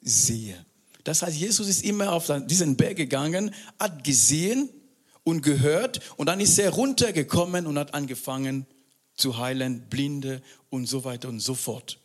sehe. 0.00 0.56
Das 1.04 1.22
heißt, 1.22 1.36
Jesus 1.36 1.68
ist 1.68 1.84
immer 1.84 2.12
auf 2.12 2.32
diesen 2.46 2.76
Berg 2.76 2.96
gegangen, 2.96 3.54
hat 3.78 4.04
gesehen 4.04 4.70
und 5.22 5.42
gehört 5.42 6.00
und 6.16 6.26
dann 6.26 6.40
ist 6.40 6.58
er 6.58 6.70
runtergekommen 6.70 7.66
und 7.66 7.78
hat 7.78 7.94
angefangen 7.94 8.66
zu 9.16 9.38
heilen, 9.38 9.88
Blinde 9.88 10.42
und 10.70 10.86
so 10.86 11.04
weiter 11.04 11.28
und 11.28 11.40
so 11.40 11.54
fort. 11.54 11.98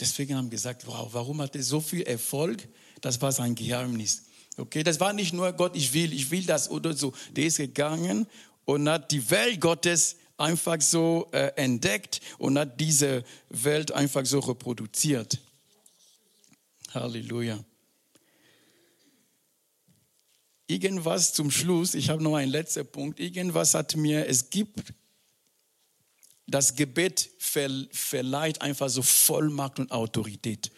Deswegen 0.00 0.36
haben 0.36 0.50
gesagt, 0.50 0.86
wow, 0.86 1.08
warum 1.12 1.40
hat 1.40 1.56
er 1.56 1.62
so 1.62 1.80
viel 1.80 2.02
Erfolg? 2.02 2.68
Das 3.00 3.20
war 3.20 3.32
sein 3.32 3.54
Geheimnis. 3.54 4.24
Okay, 4.56 4.82
das 4.82 5.00
war 5.00 5.12
nicht 5.12 5.32
nur 5.32 5.52
Gott, 5.52 5.76
ich 5.76 5.92
will, 5.92 6.12
ich 6.12 6.30
will 6.30 6.44
das 6.44 6.70
oder 6.70 6.94
so. 6.94 7.12
Der 7.32 7.44
ist 7.44 7.58
gegangen 7.58 8.26
und 8.64 8.88
hat 8.88 9.10
die 9.10 9.30
Welt 9.30 9.60
Gottes 9.60 10.16
einfach 10.38 10.80
so 10.80 11.28
äh, 11.32 11.52
entdeckt 11.56 12.20
und 12.38 12.58
hat 12.58 12.80
diese 12.80 13.24
Welt 13.48 13.92
einfach 13.92 14.24
so 14.24 14.40
reproduziert. 14.40 15.40
Halleluja. 16.92 17.62
Irgendwas 20.66 21.32
zum 21.32 21.50
Schluss, 21.50 21.94
ich 21.94 22.08
habe 22.08 22.22
noch 22.22 22.34
einen 22.34 22.50
letzten 22.50 22.86
Punkt. 22.86 23.20
Irgendwas 23.20 23.74
hat 23.74 23.94
mir, 23.96 24.26
es 24.26 24.50
gibt, 24.50 24.92
das 26.46 26.74
Gebet 26.74 27.30
verleiht 27.38 28.62
einfach 28.62 28.88
so 28.88 29.02
Vollmacht 29.02 29.78
und 29.78 29.90
Autorität. 29.90 30.70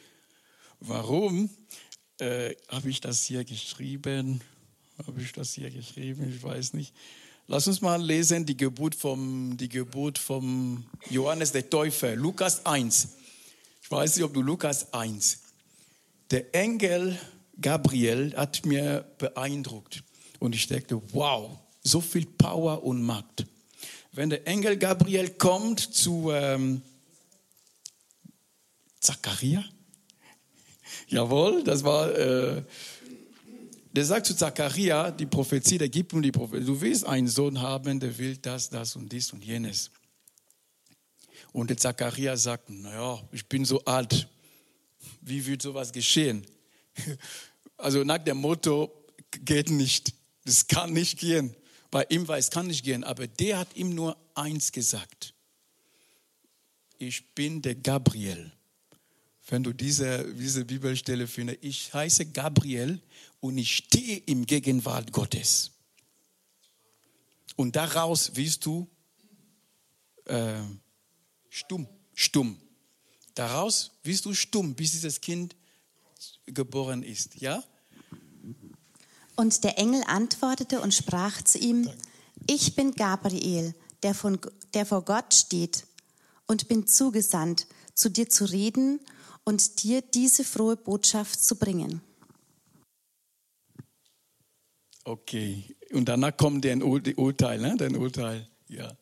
Warum? 0.80 1.50
Äh, 2.18 2.54
habe 2.68 2.88
ich 2.88 3.00
das 3.00 3.24
hier 3.24 3.44
geschrieben? 3.44 4.40
Habe 5.06 5.20
ich 5.20 5.32
das 5.32 5.54
hier 5.54 5.70
geschrieben? 5.70 6.32
Ich 6.34 6.42
weiß 6.42 6.74
nicht. 6.74 6.94
Lass 7.46 7.66
uns 7.66 7.80
mal 7.80 8.02
lesen 8.02 8.44
die 8.44 8.56
Geburt 8.56 8.94
vom, 8.94 9.56
die 9.56 9.68
Geburt 9.68 10.18
vom 10.18 10.84
Johannes 11.08 11.52
der 11.52 11.68
Täufer, 11.68 12.14
Lukas 12.14 12.64
1. 12.66 13.08
Ich 13.82 13.90
weiß 13.90 14.16
nicht, 14.16 14.24
ob 14.24 14.34
du 14.34 14.42
Lukas 14.42 14.92
1. 14.92 15.38
Der 16.30 16.54
Engel 16.54 17.18
Gabriel 17.60 18.34
hat 18.36 18.64
mir 18.66 19.04
beeindruckt 19.18 20.04
und 20.38 20.54
ich 20.54 20.66
dachte, 20.66 21.00
wow, 21.12 21.58
so 21.82 22.00
viel 22.00 22.26
Power 22.26 22.84
und 22.84 23.02
Macht. 23.02 23.46
Wenn 24.18 24.30
der 24.30 24.44
Engel 24.48 24.76
Gabriel 24.76 25.30
kommt 25.30 25.78
zu 25.78 26.32
ähm, 26.32 26.82
Zachariah, 28.98 29.64
jawohl, 31.06 31.62
das 31.62 31.84
war 31.84 32.12
äh, 32.16 32.64
der 33.92 34.04
sagt 34.04 34.26
zu 34.26 34.34
Zachariah, 34.34 35.12
die 35.12 35.26
Prophezie, 35.26 35.78
der 35.78 35.88
gibt 35.88 36.12
ihm 36.12 36.22
die 36.22 36.32
Prophezie, 36.32 36.66
du 36.66 36.80
willst 36.80 37.06
einen 37.06 37.28
Sohn 37.28 37.60
haben, 37.60 38.00
der 38.00 38.18
will 38.18 38.36
das, 38.38 38.68
das 38.68 38.96
und 38.96 39.08
dies 39.12 39.32
und 39.32 39.44
jenes. 39.44 39.92
Und 41.52 41.70
der 41.70 41.76
Zachariah 41.76 42.36
sagt, 42.36 42.70
naja, 42.70 43.22
ich 43.30 43.46
bin 43.46 43.64
so 43.64 43.84
alt, 43.84 44.26
wie 45.20 45.46
wird 45.46 45.62
sowas 45.62 45.92
geschehen? 45.92 46.44
Also 47.76 48.02
nach 48.02 48.18
dem 48.18 48.38
Motto, 48.38 48.92
geht 49.44 49.70
nicht, 49.70 50.12
das 50.44 50.66
kann 50.66 50.92
nicht 50.92 51.20
gehen. 51.20 51.54
Bei 51.90 52.04
ihm 52.08 52.28
war 52.28 52.38
es 52.38 52.50
kann 52.50 52.66
nicht 52.66 52.84
gehen, 52.84 53.04
aber 53.04 53.26
der 53.26 53.58
hat 53.58 53.74
ihm 53.74 53.94
nur 53.94 54.16
eins 54.34 54.72
gesagt. 54.72 55.34
Ich 56.98 57.34
bin 57.34 57.62
der 57.62 57.76
Gabriel. 57.76 58.52
Wenn 59.48 59.62
du 59.62 59.72
diese, 59.72 60.34
diese 60.34 60.64
Bibelstelle 60.64 61.26
findest, 61.26 61.60
ich 61.62 61.94
heiße 61.94 62.26
Gabriel 62.26 63.00
und 63.40 63.56
ich 63.56 63.76
stehe 63.76 64.18
im 64.26 64.44
Gegenwart 64.44 65.12
Gottes. 65.12 65.70
Und 67.56 67.74
daraus 67.74 68.36
wirst 68.36 68.66
du 68.66 68.86
äh, 70.26 70.60
stumm, 71.48 71.88
stumm. 72.14 72.60
Daraus 73.34 73.92
wirst 74.02 74.26
du 74.26 74.34
stumm, 74.34 74.74
bis 74.74 74.90
dieses 74.90 75.20
Kind 75.20 75.56
geboren 76.44 77.02
ist. 77.02 77.40
Ja? 77.40 77.64
Und 79.38 79.62
der 79.62 79.78
Engel 79.78 80.02
antwortete 80.08 80.80
und 80.80 80.92
sprach 80.92 81.42
zu 81.42 81.58
ihm, 81.58 81.88
ich 82.48 82.74
bin 82.74 82.90
Gabriel, 82.94 83.72
der, 84.02 84.12
von, 84.12 84.40
der 84.74 84.84
vor 84.84 85.04
Gott 85.04 85.32
steht 85.32 85.86
und 86.48 86.66
bin 86.66 86.88
zugesandt, 86.88 87.68
zu 87.94 88.08
dir 88.10 88.28
zu 88.28 88.46
reden 88.46 88.98
und 89.44 89.84
dir 89.84 90.02
diese 90.02 90.42
frohe 90.42 90.74
Botschaft 90.74 91.40
zu 91.40 91.54
bringen. 91.54 92.00
Okay, 95.04 95.72
und 95.92 96.08
danach 96.08 96.36
kommt 96.36 96.64
der 96.64 96.84
Urteil, 96.84 97.60
ne? 97.60 97.76
Dein 97.78 97.94
Urteil, 97.94 98.48
ja. 98.66 98.92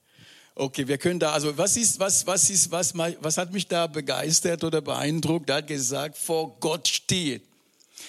Okay, 0.55 0.87
wir 0.87 0.99
können 0.99 1.19
da, 1.19 1.33
also 1.33 1.57
was 1.57 1.79
ist, 1.79 1.99
was, 1.99 2.27
was 2.27 2.51
ist, 2.51 2.71
was, 2.71 2.93
was 2.95 3.39
hat 3.39 3.55
mich 3.55 3.69
da 3.69 3.87
begeistert 3.87 4.65
oder 4.65 4.83
beeindruckt? 4.83 5.49
Er 5.49 5.57
hat 5.57 5.67
gesagt, 5.67 6.19
vor 6.19 6.61
Gott 6.61 6.89
steht. 6.89 7.43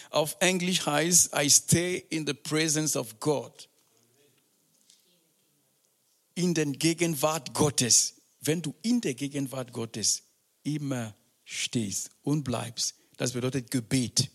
Auf 0.10 0.38
Englisch 0.40 0.86
heißt, 0.86 1.32
I 1.36 1.50
stay 1.50 2.06
in 2.10 2.26
the 2.26 2.34
presence 2.34 2.96
of 2.96 3.20
God. 3.20 3.70
In 6.36 6.54
der 6.54 6.66
Gegenwart 6.68 7.54
Gottes. 7.54 8.16
Wenn 8.42 8.62
du 8.62 8.74
in 8.82 9.02
der 9.02 9.16
Gegenwart 9.16 9.74
Gottes 9.74 10.24
immer 10.64 11.16
stehst 11.44 12.12
und 12.22 12.44
bleibst, 12.44 12.96
das 13.18 13.34
bedeutet 13.34 13.72
Gebet. 13.72 14.30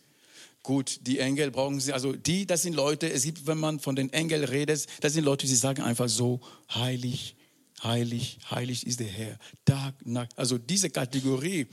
Gut, 0.63 1.01
die 1.03 1.19
Engel 1.19 1.51
brauchen 1.51 1.81
sie, 1.81 1.93
also 1.93 2.13
die, 2.13 2.47
das 2.47 2.63
sind 2.63 2.75
Leute, 2.75 3.11
es 3.11 3.25
gibt, 3.25 3.47
wenn 3.47 3.59
man 3.59 3.81
von 3.81 3.97
den 3.97 4.13
Engeln 4.13 4.45
redet, 4.45 4.87
das 5.01 5.13
sind 5.13 5.25
Leute, 5.25 5.47
die 5.47 5.55
sagen 5.55 5.83
einfach 5.83 6.09
so, 6.09 6.41
heilig, 6.73 7.37
heilig, 7.83 8.39
heilig 8.51 8.87
ist 8.87 9.01
der 9.01 9.09
Herr. 9.09 9.39
Tag, 9.65 9.95
Nacht. 10.07 10.37
Also 10.39 10.59
diese 10.59 10.91
Kategorie 10.91 11.67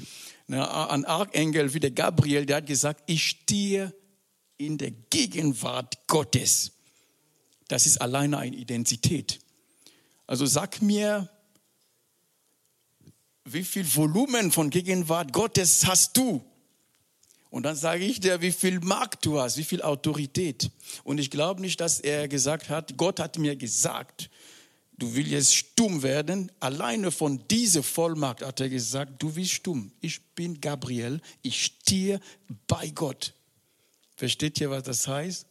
na, 0.48 0.88
an 0.88 1.06
Archengel 1.06 1.74
wie 1.74 1.80
der 1.80 1.92
Gabriel, 1.92 2.46
der 2.46 2.58
hat 2.58 2.68
gesagt, 2.68 3.04
ich 3.08 3.24
stehe 3.24 3.94
in 4.58 4.78
der 4.78 4.92
Gegenwart 4.92 6.08
Gottes. 6.08 6.72
Das 7.68 7.86
ist 7.86 8.02
alleine 8.02 8.38
eine 8.40 8.56
Identität. 8.56 9.40
Also 10.28 10.46
sag 10.46 10.82
mir, 10.82 11.30
wie 13.46 13.64
viel 13.64 13.86
Volumen 13.96 14.52
von 14.52 14.70
Gegenwart 14.70 15.34
Gottes 15.34 15.86
hast 15.86 16.18
du? 16.18 16.44
Und 17.50 17.64
dann 17.64 17.76
sage 17.76 18.04
ich 18.04 18.20
dir, 18.20 18.42
wie 18.42 18.52
viel 18.52 18.80
Macht 18.80 19.26
du 19.26 19.40
hast, 19.40 19.58
wie 19.58 19.64
viel 19.64 19.82
Autorität. 19.82 20.70
Und 21.04 21.18
ich 21.20 21.32
glaube 21.32 21.62
nicht, 21.62 21.82
dass 21.82 22.00
er 22.00 22.28
gesagt 22.28 22.70
hat, 22.70 22.96
Gott 22.96 23.20
hat 23.20 23.40
mir 23.40 23.56
gesagt, 23.56 24.30
du 25.00 25.16
willst 25.16 25.32
jetzt 25.32 25.56
stumm 25.56 26.04
werden. 26.04 26.52
Alleine 26.60 27.12
von 27.12 27.42
dieser 27.50 27.84
Vollmacht 27.84 28.42
hat 28.42 28.60
er 28.60 28.70
gesagt, 28.70 29.22
du 29.22 29.36
willst 29.36 29.54
stumm. 29.54 29.92
Ich 30.02 30.22
bin 30.36 30.62
Gabriel, 30.62 31.22
ich 31.42 31.66
stehe 31.66 32.20
bei 32.68 32.90
Gott. 32.90 33.34
Versteht 34.16 34.60
ihr, 34.60 34.70
was 34.70 34.84
das 34.84 35.08
heißt? 35.08 35.46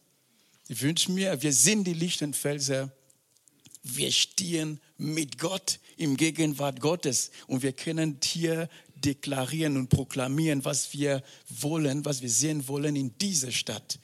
Ich 0.67 0.81
wünsche 0.81 1.11
mir, 1.11 1.41
wir 1.41 1.51
sind 1.51 1.85
die 1.85 1.93
Lichtenfelser, 1.93 2.91
wir 3.81 4.11
stehen 4.11 4.79
mit 4.97 5.39
Gott 5.39 5.79
im 5.97 6.15
Gegenwart 6.15 6.79
Gottes 6.79 7.31
und 7.47 7.63
wir 7.63 7.73
können 7.73 8.19
hier 8.23 8.69
deklarieren 8.93 9.77
und 9.77 9.89
proklamieren, 9.89 10.63
was 10.65 10.93
wir 10.93 11.23
wollen, 11.49 12.05
was 12.05 12.21
wir 12.21 12.29
sehen 12.29 12.67
wollen 12.67 12.95
in 12.95 13.17
dieser 13.17 13.51
Stadt, 13.51 13.99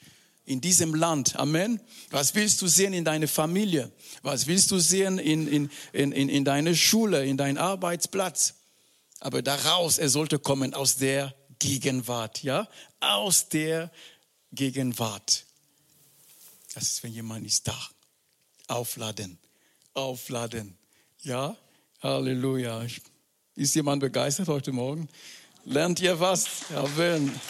in 0.46 0.60
diesem 0.60 0.94
Land. 0.94 1.36
Amen. 1.36 1.80
Was 2.10 2.34
willst 2.34 2.62
du 2.62 2.68
sehen 2.68 2.94
in 2.94 3.04
deiner 3.04 3.28
Familie? 3.28 3.92
Was 4.22 4.46
willst 4.46 4.70
du 4.70 4.78
sehen 4.78 5.18
in, 5.18 5.46
in, 5.46 5.70
in, 5.92 6.12
in 6.12 6.44
deiner 6.44 6.74
Schule, 6.74 7.26
in 7.26 7.36
deinem 7.36 7.58
Arbeitsplatz? 7.58 8.54
Aber 9.20 9.42
daraus, 9.42 9.98
er 9.98 10.08
sollte 10.08 10.38
kommen 10.38 10.72
aus 10.72 10.96
der 10.96 11.34
Gegenwart, 11.58 12.42
ja? 12.42 12.68
Aus 13.00 13.48
der 13.48 13.90
Gegenwart. 14.52 15.44
Das 16.74 16.84
ist, 16.84 17.02
wenn 17.02 17.12
jemand 17.12 17.44
ist 17.44 17.66
da. 17.66 17.78
Aufladen, 18.68 19.38
aufladen. 19.94 20.76
Ja? 21.22 21.56
Halleluja. 22.02 22.86
Ist 23.54 23.74
jemand 23.74 24.00
begeistert 24.00 24.48
heute 24.48 24.70
Morgen? 24.70 25.08
Lernt 25.64 26.00
ihr 26.00 26.20
was? 26.20 26.46
Amen. 26.74 27.40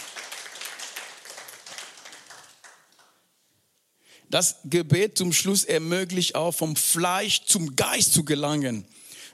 Das 4.31 4.57
Gebet 4.65 5.17
zum 5.17 5.33
Schluss 5.33 5.65
ermöglicht 5.65 6.35
auch 6.35 6.53
vom 6.53 6.77
Fleisch 6.77 7.45
zum 7.45 7.77
Geist 7.77 8.13
zu 8.13 8.25
gelangen. 8.25 8.85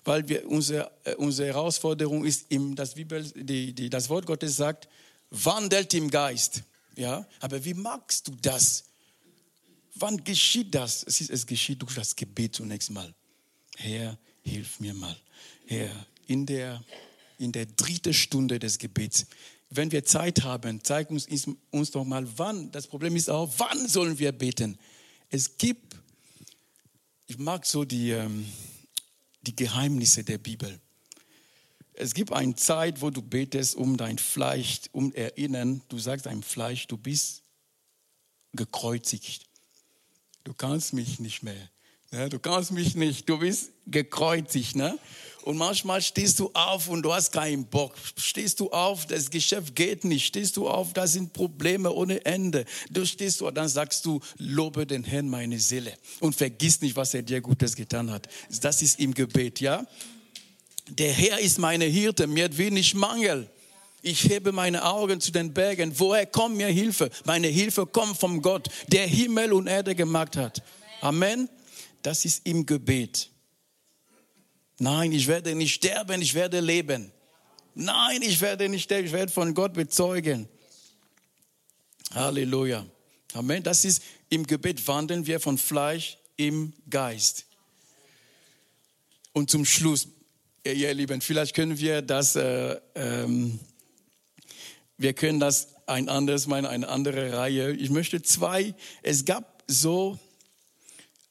Weil 0.04 0.28
wir, 0.28 0.48
unsere, 0.48 0.90
äh, 1.04 1.14
unsere 1.14 1.48
Herausforderung 1.48 2.24
ist, 2.24 2.46
im, 2.48 2.74
das, 2.74 2.94
Bibel, 2.94 3.22
die, 3.34 3.72
die, 3.72 3.88
das 3.88 4.08
Wort 4.08 4.26
Gottes 4.26 4.56
sagt, 4.56 4.88
wandelt 5.30 5.94
im 5.94 6.10
Geist. 6.10 6.62
Ja? 6.96 7.26
Aber 7.40 7.64
wie 7.64 7.74
magst 7.74 8.28
du 8.28 8.32
das? 8.42 8.84
Wann 9.94 10.22
geschieht 10.24 10.74
das? 10.74 11.04
Es, 11.04 11.20
ist, 11.20 11.30
es 11.30 11.46
geschieht 11.46 11.80
durch 11.82 11.94
das 11.94 12.16
Gebet 12.16 12.56
zunächst 12.56 12.90
mal. 12.90 13.14
Herr, 13.76 14.18
hilf 14.42 14.80
mir 14.80 14.94
mal. 14.94 15.16
Herr, 15.66 15.90
in 16.26 16.46
der, 16.46 16.82
in 17.38 17.52
der 17.52 17.66
dritten 17.66 18.12
Stunde 18.14 18.58
des 18.58 18.78
Gebets, 18.78 19.26
wenn 19.74 19.90
wir 19.90 20.04
Zeit 20.04 20.42
haben, 20.42 20.84
zeig 20.84 21.10
uns, 21.10 21.26
uns 21.70 21.90
doch 21.90 22.04
mal, 22.04 22.26
wann. 22.36 22.70
Das 22.72 22.86
Problem 22.86 23.16
ist 23.16 23.30
auch, 23.30 23.50
wann 23.56 23.88
sollen 23.88 24.18
wir 24.18 24.32
beten? 24.32 24.78
Es 25.30 25.56
gibt, 25.56 25.96
ich 27.26 27.38
mag 27.38 27.64
so 27.64 27.84
die, 27.84 28.10
ähm, 28.10 28.46
die 29.42 29.56
Geheimnisse 29.56 30.24
der 30.24 30.38
Bibel. 30.38 30.78
Es 31.94 32.14
gibt 32.14 32.32
eine 32.32 32.54
Zeit, 32.54 33.00
wo 33.00 33.10
du 33.10 33.22
betest 33.22 33.74
um 33.74 33.96
dein 33.96 34.18
Fleisch, 34.18 34.82
um 34.92 35.12
Erinnern. 35.12 35.82
Du 35.88 35.98
sagst 35.98 36.26
deinem 36.26 36.42
Fleisch, 36.42 36.86
du 36.86 36.96
bist 36.96 37.42
gekreuzigt. 38.52 39.46
Du 40.44 40.52
kannst 40.52 40.92
mich 40.92 41.18
nicht 41.18 41.42
mehr. 41.42 41.70
Ne? 42.12 42.28
Du 42.28 42.38
kannst 42.38 42.70
mich 42.70 42.94
nicht. 42.94 43.28
Du 43.28 43.38
bist 43.38 43.70
gekreuzigt. 43.86 44.76
Ne? 44.76 44.98
Und 45.42 45.56
manchmal 45.56 46.00
stehst 46.00 46.38
du 46.38 46.50
auf 46.54 46.88
und 46.88 47.02
du 47.02 47.12
hast 47.12 47.32
keinen 47.32 47.64
Bock. 47.64 47.94
Stehst 48.16 48.60
du 48.60 48.70
auf, 48.70 49.06
das 49.06 49.30
Geschäft 49.30 49.74
geht 49.74 50.04
nicht. 50.04 50.26
Stehst 50.26 50.56
du 50.56 50.68
auf, 50.68 50.92
da 50.92 51.06
sind 51.06 51.32
Probleme 51.32 51.90
ohne 51.90 52.24
Ende. 52.24 52.64
Du 52.90 53.04
stehst 53.04 53.40
du, 53.40 53.50
dann 53.50 53.68
sagst 53.68 54.04
du, 54.04 54.20
lobe 54.38 54.86
den 54.86 55.02
Herrn 55.02 55.28
meine 55.28 55.58
Seele 55.58 55.94
und 56.20 56.36
vergiss 56.36 56.80
nicht, 56.80 56.94
was 56.94 57.14
er 57.14 57.22
dir 57.22 57.40
Gutes 57.40 57.74
getan 57.74 58.10
hat. 58.10 58.28
Das 58.60 58.82
ist 58.82 59.00
im 59.00 59.14
Gebet, 59.14 59.60
ja? 59.60 59.84
Der 60.88 61.12
Herr 61.12 61.40
ist 61.40 61.58
meine 61.58 61.86
Hirte, 61.86 62.26
mir 62.26 62.44
hat 62.44 62.58
wenig 62.58 62.94
Mangel. 62.94 63.48
Ich 64.02 64.28
hebe 64.28 64.52
meine 64.52 64.84
Augen 64.84 65.20
zu 65.20 65.30
den 65.30 65.54
Bergen. 65.54 65.98
Woher 65.98 66.26
kommt 66.26 66.56
mir 66.56 66.66
Hilfe? 66.66 67.08
Meine 67.24 67.46
Hilfe 67.46 67.86
kommt 67.86 68.18
vom 68.18 68.42
Gott, 68.42 68.68
der 68.88 69.06
Himmel 69.06 69.52
und 69.52 69.68
Erde 69.68 69.94
gemacht 69.94 70.36
hat. 70.36 70.62
Amen. 71.00 71.48
Das 72.02 72.24
ist 72.24 72.46
im 72.46 72.66
Gebet. 72.66 73.30
Nein, 74.78 75.12
ich 75.12 75.28
werde 75.28 75.54
nicht 75.54 75.74
sterben, 75.74 76.20
ich 76.20 76.34
werde 76.34 76.60
leben. 76.60 77.12
Nein, 77.74 78.20
ich 78.22 78.40
werde 78.40 78.68
nicht 78.68 78.84
sterben, 78.84 79.06
ich 79.06 79.12
werde 79.12 79.32
von 79.32 79.54
Gott 79.54 79.74
bezeugen. 79.74 80.48
Halleluja. 82.12 82.84
Amen. 83.34 83.62
Das 83.62 83.84
ist 83.84 84.02
im 84.28 84.46
Gebet 84.46 84.86
wandeln 84.86 85.26
wir 85.26 85.40
von 85.40 85.56
Fleisch 85.56 86.18
im 86.36 86.72
Geist. 86.90 87.46
Und 89.32 89.50
zum 89.50 89.64
Schluss, 89.64 90.08
ihr 90.64 90.92
Lieben, 90.92 91.20
vielleicht 91.20 91.54
können 91.54 91.78
wir 91.78 92.02
das, 92.02 92.36
äh, 92.36 92.78
ähm, 92.94 93.58
wir 94.98 95.14
können 95.14 95.40
das 95.40 95.68
ein 95.86 96.08
anderes 96.08 96.46
Mal, 96.46 96.66
eine 96.66 96.88
andere 96.88 97.32
Reihe. 97.32 97.72
Ich 97.72 97.90
möchte 97.90 98.20
zwei, 98.22 98.74
es 99.02 99.24
gab 99.24 99.62
so 99.66 100.18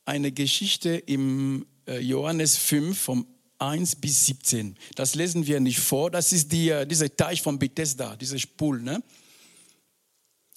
eine 0.06 0.32
Geschichte 0.32 0.96
im 0.96 1.66
äh, 1.88 2.00
Johannes 2.00 2.58
5 2.58 3.00
vom 3.00 3.28
1 3.60 3.98
bis 3.98 4.26
17. 4.26 4.76
Das 4.96 5.16
lesen 5.16 5.46
wir 5.46 5.60
nicht 5.60 5.80
vor. 5.80 6.10
Das 6.12 6.32
ist 6.34 6.52
die, 6.52 6.70
äh, 6.70 6.86
dieser 6.86 7.16
Teich 7.16 7.42
von 7.42 7.60
Bethesda, 7.60 8.16
dieser 8.16 8.40
Spul. 8.40 8.82
Ne? 8.82 9.04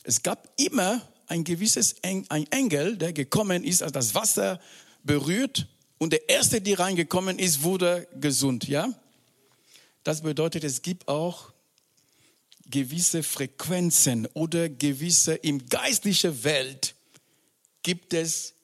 Es 0.03 0.23
gab 0.23 0.53
immer 0.61 1.07
ein 1.27 1.45
gewisses 1.45 1.97
ein 2.03 2.47
Engel, 2.51 2.97
der 2.97 3.13
gekommen 3.13 3.65
ist, 3.65 3.83
als 3.83 3.93
das 3.93 4.15
Wasser 4.15 4.61
berührt 5.03 5.69
und 5.99 6.13
der 6.13 6.29
erste, 6.29 6.61
der 6.61 6.79
reingekommen 6.79 7.39
ist, 7.39 7.63
wurde 7.63 8.07
gesund. 8.21 8.69
Ja, 8.69 8.93
das 10.03 10.23
bedeutet, 10.23 10.65
es 10.65 10.83
gibt 10.83 11.09
auch 11.09 11.53
gewisse 12.67 13.23
Frequenzen 13.23 14.27
oder 14.35 14.69
gewisse 14.69 15.35
im 15.35 15.67
geistlichen 15.69 16.45
Welt 16.45 16.95
gibt 17.83 18.15
es 18.15 18.55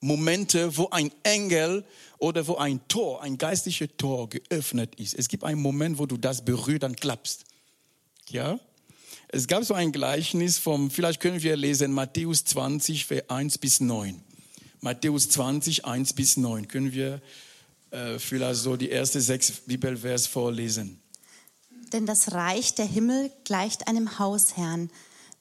Momente, 0.00 0.76
wo 0.76 0.88
ein 0.90 1.10
Engel 1.22 1.84
oder 2.18 2.46
wo 2.46 2.56
ein 2.56 2.80
Tor, 2.88 3.22
ein 3.22 3.38
geistliches 3.38 3.88
Tor 3.98 4.28
geöffnet 4.28 4.94
ist. 4.96 5.14
Es 5.14 5.28
gibt 5.28 5.44
einen 5.44 5.60
Moment, 5.60 5.98
wo 5.98 6.06
du 6.06 6.16
das 6.16 6.44
berührst, 6.44 6.82
dann 6.82 6.96
klappst. 6.96 7.44
Ja? 8.28 8.58
Es 9.28 9.46
gab 9.46 9.64
so 9.64 9.74
ein 9.74 9.92
Gleichnis 9.92 10.58
vom, 10.58 10.90
vielleicht 10.90 11.20
können 11.20 11.42
wir 11.42 11.56
lesen, 11.56 11.92
Matthäus 11.92 12.44
20, 12.44 13.06
Vers 13.06 13.28
1 13.28 13.58
bis 13.58 13.80
9. 13.80 14.20
Matthäus 14.80 15.28
20, 15.28 15.84
1 15.84 16.14
bis 16.14 16.36
9. 16.36 16.66
Können 16.66 16.92
wir 16.92 17.20
äh, 17.90 18.18
vielleicht 18.18 18.60
so 18.60 18.76
die 18.76 18.90
ersten 18.90 19.20
sechs 19.20 19.52
Bibelvers 19.52 20.26
vorlesen? 20.26 21.00
Denn 21.92 22.06
das 22.06 22.32
Reich 22.32 22.74
der 22.74 22.86
Himmel 22.86 23.30
gleicht 23.44 23.88
einem 23.88 24.18
Hausherrn, 24.18 24.90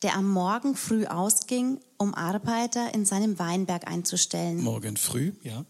der 0.01 0.15
am 0.15 0.29
Morgen 0.29 0.75
früh 0.75 1.05
ausging, 1.05 1.79
um 1.97 2.13
Arbeiter 2.13 2.93
in 2.93 3.05
seinem 3.05 3.39
Weinberg 3.39 3.87
einzustellen. 3.87 4.61
Morgen 4.61 4.97
früh, 4.97 5.33
ja. 5.43 5.65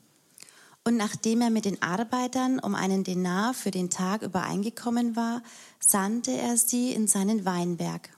Und 0.84 0.98
nachdem 0.98 1.42
er 1.42 1.50
mit 1.50 1.66
den 1.66 1.82
Arbeitern 1.82 2.60
um 2.60 2.74
einen 2.74 3.04
Denar 3.04 3.54
für 3.54 3.72
den 3.72 3.90
Tag 3.90 4.22
übereingekommen 4.22 5.16
war, 5.16 5.44
sandte 5.80 6.32
er 6.32 6.58
sie 6.58 6.94
in 6.94 7.08
seinen 7.08 7.46
Weinberg. 7.46 8.10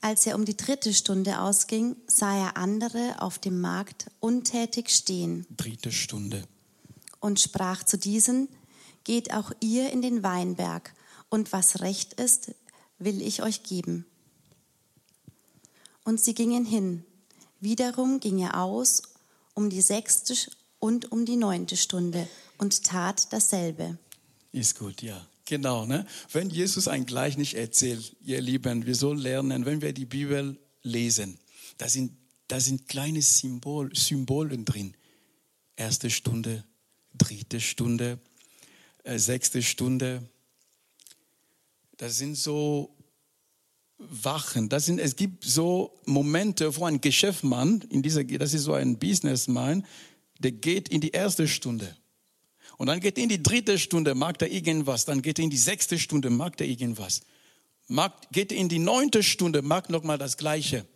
Als 0.00 0.26
er 0.26 0.34
um 0.36 0.44
die 0.44 0.56
dritte 0.56 0.92
Stunde 0.92 1.40
ausging, 1.40 1.96
sah 2.06 2.36
er 2.36 2.56
andere 2.56 3.22
auf 3.22 3.38
dem 3.38 3.60
Markt 3.60 4.10
untätig 4.20 4.90
stehen. 4.90 5.46
Dritte 5.56 5.90
Stunde. 5.90 6.44
Und 7.20 7.40
sprach 7.40 7.84
zu 7.84 7.96
diesen, 7.96 8.48
geht 9.04 9.32
auch 9.32 9.50
ihr 9.60 9.90
in 9.90 10.02
den 10.02 10.22
Weinberg, 10.22 10.92
und 11.30 11.52
was 11.52 11.80
recht 11.80 12.12
ist, 12.14 12.54
will 12.98 13.20
ich 13.20 13.42
euch 13.42 13.62
geben. 13.62 14.06
Und 16.04 16.20
sie 16.20 16.34
gingen 16.34 16.64
hin. 16.64 17.04
Wiederum 17.60 18.20
ging 18.20 18.38
er 18.38 18.60
aus 18.60 19.02
um 19.54 19.70
die 19.70 19.80
sechste 19.80 20.34
und 20.78 21.12
um 21.12 21.24
die 21.24 21.36
neunte 21.36 21.76
Stunde 21.76 22.28
und 22.58 22.84
tat 22.84 23.32
dasselbe. 23.32 23.98
Ist 24.52 24.78
gut, 24.78 25.02
ja. 25.02 25.26
Genau, 25.46 25.84
ne? 25.84 26.06
Wenn 26.32 26.48
Jesus 26.48 26.88
ein 26.88 27.04
Gleichnis 27.04 27.52
erzählt, 27.52 28.16
ihr 28.24 28.40
Lieben, 28.40 28.86
wir 28.86 28.94
sollen 28.94 29.18
lernen, 29.18 29.66
wenn 29.66 29.82
wir 29.82 29.92
die 29.92 30.06
Bibel 30.06 30.58
lesen, 30.82 31.38
da 31.76 31.88
sind, 31.88 32.12
da 32.48 32.60
sind 32.60 32.88
kleine 32.88 33.20
Symbol, 33.20 33.94
Symbolen 33.94 34.64
drin. 34.64 34.96
Erste 35.76 36.08
Stunde, 36.08 36.64
dritte 37.12 37.60
Stunde, 37.60 38.18
äh, 39.02 39.18
sechste 39.18 39.62
Stunde. 39.62 40.26
Das 41.96 42.18
sind 42.18 42.36
so 42.36 42.93
Wachen. 44.10 44.68
Das 44.68 44.86
sind, 44.86 44.98
es 44.98 45.16
gibt 45.16 45.44
so 45.44 45.98
Momente, 46.04 46.76
wo 46.76 46.84
ein 46.84 47.00
Geschäftsmann, 47.00 47.82
in 47.90 48.02
dieser, 48.02 48.24
das 48.24 48.54
ist 48.54 48.64
so 48.64 48.74
ein 48.74 48.98
Businessman, 48.98 49.84
der 50.38 50.52
geht 50.52 50.88
in 50.88 51.00
die 51.00 51.10
erste 51.10 51.48
Stunde. 51.48 51.96
Und 52.76 52.88
dann 52.88 53.00
geht 53.00 53.18
er 53.18 53.22
in 53.22 53.28
die 53.28 53.42
dritte 53.42 53.78
Stunde, 53.78 54.14
mag 54.14 54.40
er 54.42 54.50
irgendwas. 54.50 55.04
Dann 55.04 55.22
geht 55.22 55.38
er 55.38 55.44
in 55.44 55.50
die 55.50 55.56
sechste 55.56 55.98
Stunde, 55.98 56.30
mag 56.30 56.60
er 56.60 56.66
irgendwas. 56.66 57.22
Mag, 57.86 58.12
geht 58.32 58.52
er 58.52 58.58
in 58.58 58.68
die 58.68 58.78
neunte 58.78 59.22
Stunde, 59.22 59.62
mag 59.62 59.90
nochmal 59.90 60.18
das 60.18 60.36
Gleiche. 60.36 60.86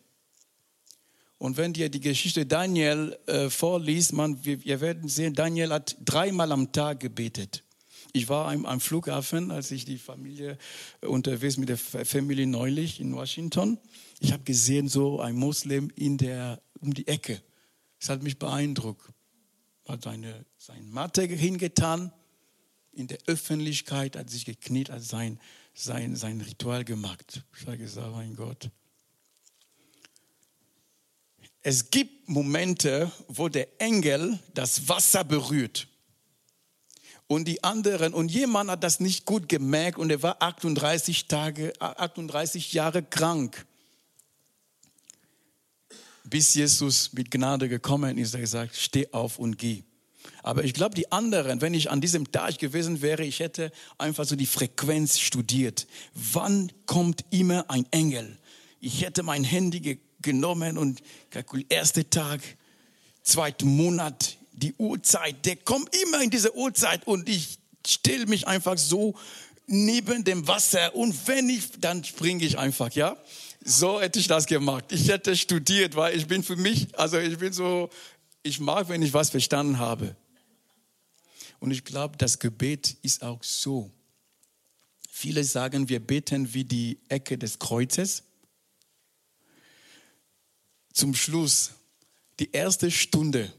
Und 1.39 1.57
wenn 1.57 1.73
dir 1.73 1.89
die 1.89 2.01
Geschichte 2.01 2.47
Daniel 2.47 3.17
äh, 3.27 3.49
vorliest, 3.49 4.13
man, 4.13 4.45
wir, 4.45 4.65
wir, 4.65 4.81
werden 4.81 5.09
sehen, 5.09 5.35
Daniel 5.35 5.73
hat 5.73 5.97
dreimal 6.05 6.51
am 6.51 6.73
Tag 6.73 6.99
gebetet. 6.99 7.63
Ich 8.13 8.29
war 8.29 8.51
am, 8.51 8.67
am 8.67 8.81
Flughafen, 8.81 9.51
als 9.51 9.71
ich 9.71 9.85
die 9.85 9.99
Familie 9.99 10.59
äh, 11.01 11.07
unterwegs 11.07 11.57
mit 11.57 11.69
der 11.69 11.79
Familie 11.79 12.47
neulich 12.47 13.01
in 13.01 13.15
Washington. 13.15 13.79
Ich 14.21 14.33
habe 14.33 14.43
gesehen, 14.45 14.89
so 14.89 15.21
ein 15.21 15.37
Moslem 15.37 15.91
in 15.95 16.19
der, 16.19 16.61
um 16.81 16.95
die 16.95 17.07
Ecke. 17.07 17.41
Das 18.01 18.11
hat 18.11 18.23
mich 18.23 18.39
beeindruckt 18.39 19.11
hat 19.89 20.03
seine, 20.03 20.45
seine 20.59 20.83
Matte 20.83 21.23
hingetan, 21.23 22.13
in 22.93 23.07
der 23.07 23.19
Öffentlichkeit, 23.27 24.17
hat 24.17 24.29
sich 24.29 24.45
gekniet, 24.45 24.91
hat 24.91 25.03
sein, 25.03 25.41
sein, 25.73 26.17
sein 26.17 26.41
Ritual 26.41 26.85
gemacht. 26.85 27.43
Ich 27.57 27.67
habe 27.67 27.79
gesagt, 27.79 28.11
mein 28.13 28.35
Gott. 28.35 28.71
Es 31.63 31.91
gibt 31.91 32.29
Momente, 32.29 33.11
wo 33.29 33.49
der 33.49 33.81
Engel 33.81 34.39
das 34.55 34.89
Wasser 34.89 35.25
berührt. 35.25 35.89
Und 37.29 37.47
die 37.47 37.63
anderen, 37.63 38.13
und 38.15 38.31
jemand 38.31 38.71
hat 38.71 38.83
das 38.83 39.01
nicht 39.01 39.25
gut 39.25 39.49
gemerkt 39.49 39.99
und 39.99 40.11
er 40.11 40.23
war 40.23 40.43
38 40.43 41.29
Tage, 41.29 41.73
38 41.79 42.73
Jahre 42.73 43.03
krank 43.03 43.67
bis 46.29 46.55
Jesus 46.55 47.13
mit 47.13 47.31
Gnade 47.31 47.69
gekommen 47.69 48.19
ist, 48.19 48.35
er 48.35 48.41
gesagt, 48.41 48.77
steh 48.77 49.09
auf 49.13 49.39
und 49.39 49.59
geh. 49.59 49.83
Aber 50.43 50.65
ich 50.65 50.75
glaube, 50.75 50.95
die 50.95 51.11
anderen, 51.11 51.61
wenn 51.61 51.75
ich 51.75 51.91
an 51.91 52.01
diesem 52.01 52.31
Tag 52.31 52.59
gewesen 52.59 53.03
wäre, 53.03 53.25
ich 53.25 53.41
hätte 53.41 53.73
einfach 53.97 54.25
so 54.25 54.37
die 54.37 54.47
Frequenz 54.47 55.19
studiert. 55.19 55.87
Wann 56.15 56.73
kommt 56.87 57.25
immer 57.31 57.71
ein 57.71 57.87
Engel? 57.91 58.39
Ich 58.81 59.03
hätte 59.03 59.23
mein 59.23 59.45
Handy 59.45 60.01
genommen 60.21 60.79
und 60.79 61.03
kalkuliert, 61.31 61.73
erster 61.73 62.09
Tag, 62.09 62.41
zweiten 63.23 63.69
Monat, 63.69 64.38
die 64.59 64.75
Uhrzeit, 64.75 65.45
der 65.47 65.57
kommt 65.57 65.95
immer 65.97 66.23
in 66.23 66.31
diese 66.31 66.55
Uhrzeit 66.57 67.07
und 67.07 67.29
ich 67.29 67.59
stelle 67.87 68.27
mich 68.27 68.47
einfach 68.47 68.77
so 68.77 69.15
neben 69.67 70.25
dem 70.25 70.49
Wasser 70.49 70.95
und 70.95 71.29
wenn 71.29 71.49
ich, 71.49 71.71
dann 71.81 72.03
springe 72.05 72.45
ich 72.45 72.59
einfach, 72.59 72.91
ja. 72.93 73.17
So 73.65 74.01
hätte 74.01 74.19
ich 74.19 74.29
das 74.29 74.47
gemacht. 74.47 74.85
Ich 74.93 75.09
hätte 75.09 75.37
studiert, 75.37 75.95
weil 75.97 76.17
ich 76.17 76.27
bin 76.27 76.43
für 76.43 76.57
mich, 76.57 76.97
also 76.99 77.19
ich 77.19 77.39
bin 77.39 77.53
so, 77.53 77.91
ich 78.43 78.61
mag, 78.61 78.89
wenn 78.89 79.03
ich 79.03 79.13
was 79.13 79.31
verstanden 79.31 79.79
habe. 79.79 80.17
Und 81.61 81.73
ich 81.73 81.85
glaube, 81.85 82.17
das 82.17 82.39
Gebet 82.39 82.97
ist 83.03 83.23
auch 83.23 83.43
so. 83.43 83.91
Viele 85.11 85.43
sagen, 85.45 85.89
wir 85.89 86.01
beten 86.01 86.55
wie 86.55 86.65
die 86.65 86.99
Ecke 87.09 87.37
des 87.37 87.59
Kreuzes. 87.59 88.23
Zum 90.93 91.15
Schluss, 91.15 91.73
die 92.39 92.53
erste 92.53 92.91
Stunde 92.91 93.53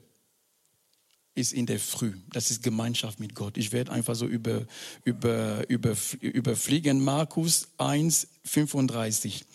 ist 1.39 1.53
in 1.53 1.65
der 1.65 1.79
Früh. 1.79 2.13
Das 2.31 2.51
ist 2.51 2.61
Gemeinschaft 2.61 3.19
mit 3.19 3.33
Gott. 3.33 3.57
Ich 3.57 3.71
werde 3.71 3.91
einfach 3.91 4.15
so 4.15 4.27
über, 4.27 4.67
über, 5.05 5.67
über, 5.69 5.95
überfliegen. 6.19 7.03
Markus 7.03 7.69
1, 7.77 8.27
35. 8.43 9.45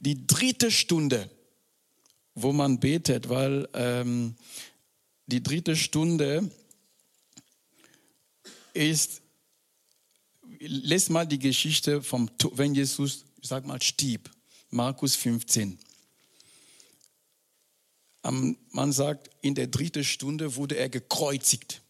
Die 0.00 0.26
dritte 0.26 0.70
Stunde, 0.70 1.30
wo 2.34 2.52
man 2.52 2.78
betet, 2.78 3.28
weil 3.28 3.68
ähm, 3.72 4.34
die 5.26 5.42
dritte 5.42 5.76
Stunde 5.76 6.50
ist, 8.74 9.22
lest 10.58 11.10
mal 11.10 11.26
die 11.26 11.38
Geschichte 11.38 12.02
vom, 12.02 12.30
wenn 12.52 12.74
Jesus, 12.74 13.24
sag 13.40 13.66
mal, 13.66 13.80
stieb. 13.80 14.30
Markus 14.70 15.16
15 15.16 15.78
man 18.22 18.92
sagt, 18.92 19.30
in 19.40 19.54
der 19.54 19.68
dritten 19.68 20.04
Stunde 20.04 20.56
wurde 20.56 20.76
er 20.76 20.88
gekreuzigt. 20.88 21.82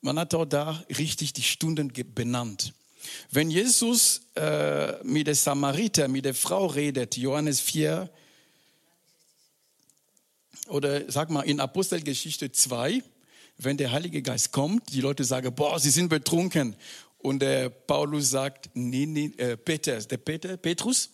Man 0.00 0.18
hat 0.18 0.34
auch 0.34 0.44
da 0.44 0.84
richtig 0.98 1.32
die 1.32 1.42
Stunden 1.42 1.92
benannt. 2.14 2.74
Wenn 3.30 3.50
Jesus 3.50 4.22
äh, 4.34 5.02
mit 5.02 5.26
der 5.26 5.34
Samariter, 5.34 6.08
mit 6.08 6.24
der 6.24 6.34
Frau 6.34 6.66
redet, 6.66 7.16
Johannes 7.16 7.60
4, 7.60 8.10
oder 10.68 11.10
sag 11.10 11.30
mal 11.30 11.42
in 11.42 11.60
Apostelgeschichte 11.60 12.50
2, 12.50 13.02
wenn 13.58 13.76
der 13.76 13.92
Heilige 13.92 14.22
Geist 14.22 14.52
kommt, 14.52 14.92
die 14.92 15.00
Leute 15.00 15.24
sagen, 15.24 15.54
boah, 15.54 15.78
sie 15.78 15.90
sind 15.90 16.08
betrunken. 16.08 16.74
Und 17.18 17.40
der 17.40 17.70
Paulus 17.70 18.30
sagt, 18.30 18.70
nee, 18.74 19.06
nee, 19.06 19.32
äh, 19.36 19.56
Peter, 19.56 19.98
der 20.00 20.16
Peter, 20.18 20.56
Petrus, 20.56 21.10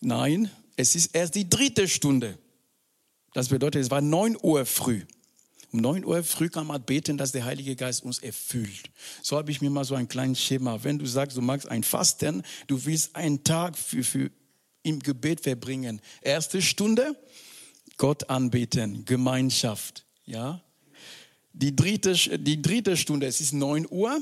nein, 0.00 0.50
es 0.76 0.94
ist 0.94 1.14
erst 1.14 1.34
die 1.34 1.48
dritte 1.48 1.88
Stunde. 1.88 2.38
Das 3.32 3.48
bedeutet, 3.48 3.82
es 3.82 3.90
war 3.90 4.00
9 4.00 4.36
Uhr 4.42 4.66
früh. 4.66 5.02
Um 5.72 5.80
9 5.80 6.04
Uhr 6.04 6.22
früh 6.24 6.48
kann 6.48 6.66
man 6.66 6.82
beten, 6.82 7.16
dass 7.16 7.32
der 7.32 7.44
Heilige 7.44 7.76
Geist 7.76 8.02
uns 8.02 8.18
erfüllt. 8.18 8.90
So 9.22 9.36
habe 9.36 9.52
ich 9.52 9.60
mir 9.60 9.70
mal 9.70 9.84
so 9.84 9.94
ein 9.94 10.08
kleines 10.08 10.42
Schema. 10.42 10.82
Wenn 10.82 10.98
du 10.98 11.06
sagst, 11.06 11.36
du 11.36 11.42
magst 11.42 11.68
ein 11.68 11.84
Fasten, 11.84 12.42
du 12.66 12.84
willst 12.84 13.14
einen 13.14 13.44
Tag 13.44 13.78
für, 13.78 14.02
für 14.02 14.30
im 14.82 14.98
Gebet 14.98 15.42
verbringen. 15.42 16.00
Erste 16.22 16.60
Stunde, 16.60 17.14
Gott 17.98 18.28
anbeten, 18.30 19.04
Gemeinschaft. 19.04 20.04
Ja? 20.24 20.62
Die 21.52 21.76
dritte, 21.76 22.14
die 22.38 22.60
dritte 22.60 22.96
Stunde, 22.96 23.26
es 23.26 23.40
ist 23.40 23.52
9 23.52 23.86
Uhr, 23.88 24.20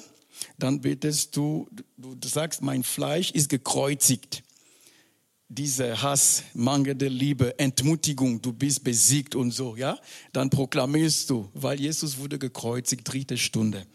dann 0.59 0.81
betest 0.81 1.35
du, 1.37 1.69
du 1.97 2.29
sagst, 2.29 2.61
mein 2.61 2.83
Fleisch 2.83 3.31
ist 3.31 3.49
gekreuzigt 3.49 4.43
dieser 5.49 6.03
Hass, 6.03 6.45
mangelnde 6.53 7.09
Liebe, 7.09 7.59
Entmutigung, 7.59 8.41
du 8.43 8.53
bist 8.53 8.85
besiegt 8.85 9.35
und 9.35 9.51
so, 9.51 9.77
ja, 9.77 9.99
dann 10.33 10.51
proklamierst 10.51 11.31
du, 11.31 11.49
weil 11.55 11.81
Jesus 11.81 12.19
wurde 12.19 12.39
gekreuzigt, 12.39 13.11
dritte 13.11 13.39
Stunde. 13.39 13.87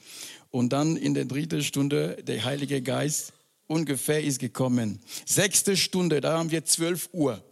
Und 0.50 0.74
dann 0.74 0.98
in 0.98 1.14
der 1.14 1.26
dritten 1.26 1.64
Stunde, 1.64 2.18
der 2.24 2.44
Heilige 2.44 2.82
Geist 2.82 3.34
ungefähr 3.68 4.24
ist 4.24 4.40
gekommen. 4.40 5.00
Sechste 5.26 5.78
Stunde, 5.78 6.22
da 6.22 6.38
haben 6.38 6.52
wir 6.52 6.66
zwölf 6.66 7.10
Uhr. 7.12 7.44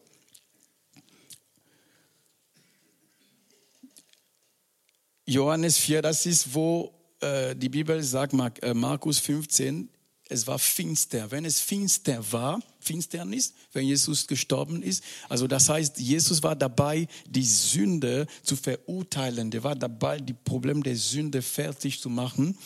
Johannes 5.25 5.77
4, 5.77 6.01
das 6.01 6.25
ist, 6.25 6.53
wo 6.53 6.93
äh, 7.21 7.55
die 7.55 7.69
Bibel 7.69 8.01
sagt, 8.03 8.33
äh, 8.63 8.73
Markus 8.73 9.19
15, 9.19 9.87
es 10.31 10.47
war 10.47 10.57
finster. 10.57 11.29
Wenn 11.29 11.43
es 11.43 11.59
finster 11.59 12.23
war, 12.31 12.61
Finsternis, 12.79 13.53
wenn 13.73 13.85
Jesus 13.85 14.25
gestorben 14.27 14.81
ist, 14.81 15.03
also 15.27 15.45
das 15.45 15.67
heißt, 15.67 15.99
Jesus 15.99 16.41
war 16.41 16.55
dabei, 16.55 17.07
die 17.27 17.43
Sünde 17.43 18.25
zu 18.41 18.55
verurteilen. 18.55 19.51
Der 19.51 19.63
war 19.63 19.75
dabei, 19.75 20.19
die 20.19 20.33
Probleme 20.33 20.81
der 20.81 20.95
Sünde 20.95 21.41
fertig 21.41 21.99
zu 21.99 22.09
machen. 22.09 22.57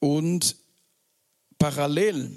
Und 0.00 0.56
parallel, 1.58 2.30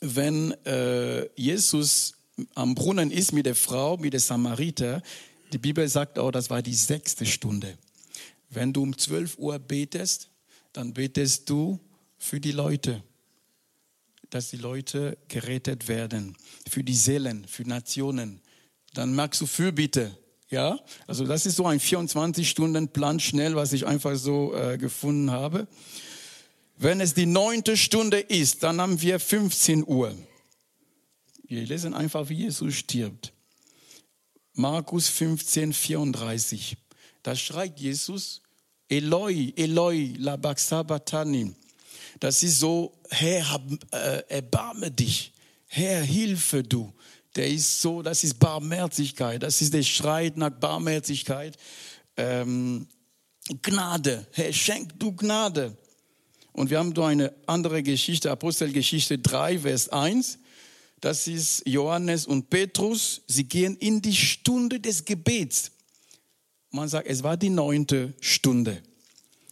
wenn 0.00 0.52
äh, 0.64 1.28
Jesus 1.38 2.14
am 2.54 2.74
Brunnen 2.74 3.10
ist 3.10 3.32
mit 3.32 3.44
der 3.44 3.54
Frau, 3.54 3.98
mit 3.98 4.14
der 4.14 4.20
Samariter, 4.20 5.02
die 5.52 5.58
Bibel 5.58 5.86
sagt 5.86 6.18
auch, 6.18 6.30
das 6.30 6.48
war 6.48 6.62
die 6.62 6.74
sechste 6.74 7.26
Stunde. 7.26 7.76
Wenn 8.48 8.72
du 8.72 8.82
um 8.82 8.96
12 8.96 9.36
Uhr 9.38 9.58
betest, 9.58 10.30
dann 10.72 10.94
betest 10.94 11.48
du 11.50 11.78
für 12.18 12.40
die 12.40 12.52
Leute 12.52 13.02
dass 14.30 14.50
die 14.50 14.56
Leute 14.56 15.18
gerettet 15.28 15.88
werden. 15.88 16.36
Für 16.68 16.82
die 16.82 16.94
Seelen, 16.94 17.46
für 17.46 17.62
Nationen. 17.62 18.40
Dann 18.94 19.14
magst 19.14 19.40
du 19.40 19.46
Fürbitte. 19.46 20.16
Ja, 20.48 20.78
also 21.06 21.26
das 21.26 21.44
ist 21.44 21.56
so 21.56 21.66
ein 21.66 21.80
24-Stunden-Plan 21.80 23.18
schnell, 23.18 23.56
was 23.56 23.72
ich 23.72 23.86
einfach 23.86 24.16
so 24.16 24.54
äh, 24.54 24.78
gefunden 24.78 25.30
habe. 25.30 25.66
Wenn 26.76 27.00
es 27.00 27.14
die 27.14 27.26
neunte 27.26 27.76
Stunde 27.76 28.20
ist, 28.20 28.62
dann 28.62 28.80
haben 28.80 29.00
wir 29.00 29.18
15 29.18 29.86
Uhr. 29.86 30.14
Wir 31.48 31.62
lesen 31.62 31.94
einfach, 31.94 32.28
wie 32.28 32.34
Jesus 32.34 32.74
stirbt. 32.74 33.32
Markus 34.52 35.08
15, 35.08 35.72
34. 35.72 36.76
Da 37.22 37.34
schreit 37.34 37.78
Jesus, 37.80 38.42
Eloi, 38.88 39.52
Eloi, 39.56 40.14
labaksabatani. 40.18 41.54
Das 42.20 42.42
ist 42.42 42.60
so, 42.60 42.95
Herr, 43.10 43.50
hab, 43.50 43.62
äh, 43.92 44.22
erbarme 44.28 44.90
dich. 44.90 45.32
Herr, 45.66 46.02
hilfe 46.02 46.62
du. 46.62 46.92
Der 47.34 47.48
ist 47.48 47.82
so, 47.82 48.02
das 48.02 48.24
ist 48.24 48.38
Barmherzigkeit. 48.38 49.42
Das 49.42 49.60
ist 49.60 49.74
der 49.74 49.82
Schrei 49.82 50.32
nach 50.34 50.50
Barmherzigkeit. 50.50 51.56
Ähm, 52.16 52.86
Gnade. 53.62 54.26
Herr, 54.32 54.52
schenk 54.52 54.98
du 54.98 55.12
Gnade. 55.12 55.76
Und 56.52 56.70
wir 56.70 56.78
haben 56.78 56.94
da 56.94 57.08
eine 57.08 57.34
andere 57.46 57.82
Geschichte, 57.82 58.30
Apostelgeschichte 58.30 59.18
3, 59.18 59.58
Vers 59.60 59.90
1. 59.90 60.38
Das 61.00 61.26
ist 61.26 61.62
Johannes 61.66 62.26
und 62.26 62.48
Petrus. 62.48 63.20
Sie 63.26 63.44
gehen 63.44 63.76
in 63.76 64.00
die 64.00 64.16
Stunde 64.16 64.80
des 64.80 65.04
Gebets. 65.04 65.72
Man 66.70 66.88
sagt, 66.88 67.06
es 67.06 67.22
war 67.22 67.36
die 67.36 67.50
neunte 67.50 68.14
Stunde. 68.20 68.82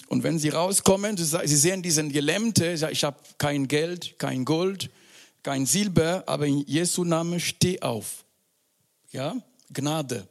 Und 0.09 0.23
wenn 0.23 0.39
sie 0.39 0.51
rauskommen, 0.51 1.17
sie 1.17 1.57
sehen 1.57 1.83
diesen 1.83 2.13
Gelähmte, 2.13 2.77
ich 2.91 3.05
habe 3.05 3.17
kein 3.39 3.69
Geld, 3.69 4.19
kein 4.19 4.45
Gold, 4.45 4.91
kein 5.43 5.67
Silber, 5.67 6.25
aber 6.27 6.47
in 6.47 6.65
Jesu 6.67 7.05
Namen 7.05 7.41
steh 7.41 7.81
auf. 7.81 8.25
Ja, 9.13 9.37
Gnade, 9.73 10.27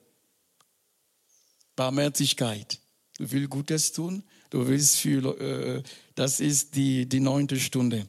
Barmherzigkeit. 1.75 2.79
Du 3.17 3.31
willst 3.31 3.49
Gutes 3.49 3.91
tun, 3.91 4.23
du 4.49 4.67
willst 4.67 4.97
viel, 4.97 5.25
äh, 5.25 5.83
das 6.15 6.39
ist 6.39 6.75
die, 6.75 7.07
die 7.07 7.19
neunte 7.19 7.59
Stunde. 7.59 8.07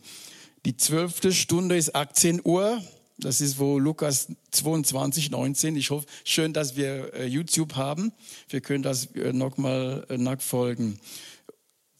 Die 0.64 0.76
zwölfte 0.76 1.32
Stunde 1.32 1.76
ist 1.76 1.94
18 1.94 2.40
Uhr. 2.44 2.82
Das 3.18 3.40
ist 3.40 3.58
wo 3.58 3.78
Lukas 3.78 4.28
22, 4.50 5.30
19. 5.30 5.76
Ich 5.76 5.90
hoffe, 5.90 6.06
schön, 6.24 6.52
dass 6.52 6.74
wir 6.74 7.12
äh, 7.14 7.26
YouTube 7.26 7.76
haben. 7.76 8.12
Wir 8.48 8.60
können 8.60 8.82
das 8.82 9.06
äh, 9.14 9.32
nochmal 9.32 10.06
äh, 10.08 10.16
nachfolgen 10.16 10.98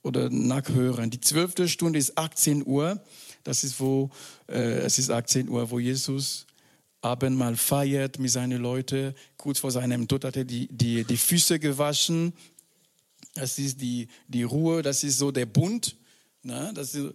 oder 0.05 0.31
nachhören. 0.31 1.11
Die 1.11 1.21
zwölfte 1.21 1.69
Stunde 1.69 1.99
ist 1.99 2.17
18 2.17 2.65
Uhr. 2.65 3.03
Das 3.43 3.65
ist 3.65 3.81
wo, 3.81 4.11
äh, 4.49 4.79
es 4.81 4.99
ist 4.99 5.11
18 5.11 5.49
Uhr, 5.49 5.71
wo 5.71 5.79
Jesus 5.79 6.47
Abendmahl 7.01 7.57
feiert 7.57 8.19
mit 8.19 8.31
seinen 8.31 8.63
Leuten. 8.63 9.15
Kurz 9.37 9.59
vor 9.59 9.71
seinem 9.71 10.07
Tod 10.07 10.25
hat 10.25 10.37
er 10.37 10.45
die, 10.45 10.69
die, 10.71 11.05
die 11.05 11.17
Füße 11.17 11.59
gewaschen. 11.59 12.33
Das 13.35 13.59
ist 13.59 13.81
die, 13.81 14.09
die 14.29 14.45
Ruhe, 14.45 14.83
das 14.83 15.03
ist 15.05 15.19
so 15.19 15.31
der 15.31 15.47
Bund. 15.47 15.97
Na, 16.43 16.73
das 16.73 16.95
ist, 16.95 17.15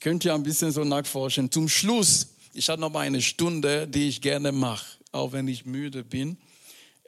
könnt 0.00 0.24
ihr 0.24 0.34
ein 0.34 0.42
bisschen 0.42 0.72
so 0.72 0.84
nachforschen. 0.84 1.50
Zum 1.50 1.68
Schluss, 1.68 2.28
ich 2.52 2.68
habe 2.68 2.80
noch 2.80 2.90
mal 2.90 3.00
eine 3.00 3.22
Stunde, 3.22 3.86
die 3.86 4.08
ich 4.08 4.20
gerne 4.20 4.52
mache, 4.52 4.98
auch 5.12 5.32
wenn 5.32 5.46
ich 5.48 5.66
müde 5.66 6.02
bin. 6.02 6.38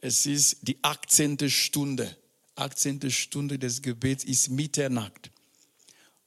Es 0.00 0.26
ist 0.26 0.58
die 0.62 0.78
18. 0.82 1.48
Stunde. 1.48 2.16
18. 2.56 3.10
Stunde 3.10 3.58
des 3.58 3.82
Gebets 3.82 4.24
ist 4.24 4.50
Mitternacht. 4.50 5.30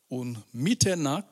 Und 0.08 0.42
Mitternacht, 0.54 1.26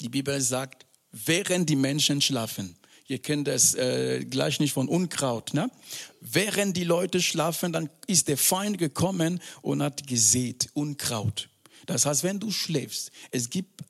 die 0.00 0.08
Bibel 0.08 0.40
sagt, 0.40 0.86
während 1.12 1.68
die 1.68 1.76
Menschen 1.76 2.20
schlafen. 2.20 2.76
Ihr 3.06 3.18
kennt 3.18 3.48
das 3.48 3.74
äh, 3.74 4.24
gleich 4.24 4.60
nicht 4.60 4.72
von 4.72 4.88
Unkraut. 4.88 5.52
Ne? 5.52 5.70
Während 6.20 6.76
die 6.76 6.84
Leute 6.84 7.20
schlafen, 7.20 7.72
dann 7.72 7.90
ist 8.06 8.28
der 8.28 8.36
Feind 8.36 8.78
gekommen 8.78 9.40
und 9.62 9.82
hat 9.82 10.06
gesät 10.06 10.68
Unkraut. 10.74 11.48
Das 11.86 12.06
heißt, 12.06 12.22
wenn 12.22 12.38
du 12.38 12.52
schläfst, 12.52 13.10
es 13.32 13.50
gibt, 13.50 13.82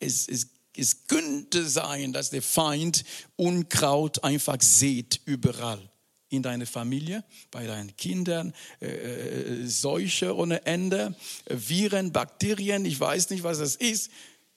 es, 0.00 0.26
es, 0.26 0.48
es 0.76 1.06
könnte 1.06 1.68
sein, 1.68 2.12
dass 2.12 2.30
der 2.30 2.42
Feind 2.42 3.04
Unkraut 3.36 4.24
einfach 4.24 4.60
sät 4.60 5.20
überall 5.24 5.88
in 6.36 6.42
deiner 6.42 6.66
Familie, 6.66 7.24
bei 7.50 7.66
deinen 7.66 7.96
Kindern, 7.96 8.54
äh, 8.80 8.86
äh, 8.86 9.66
Seuche 9.66 10.36
ohne 10.36 10.66
Ende, 10.66 11.14
Viren, 11.48 12.12
Bakterien, 12.12 12.84
ich 12.84 12.98
weiß 12.98 13.30
nicht, 13.30 13.42
was 13.42 13.58
das 13.58 13.76
ist, 13.76 14.10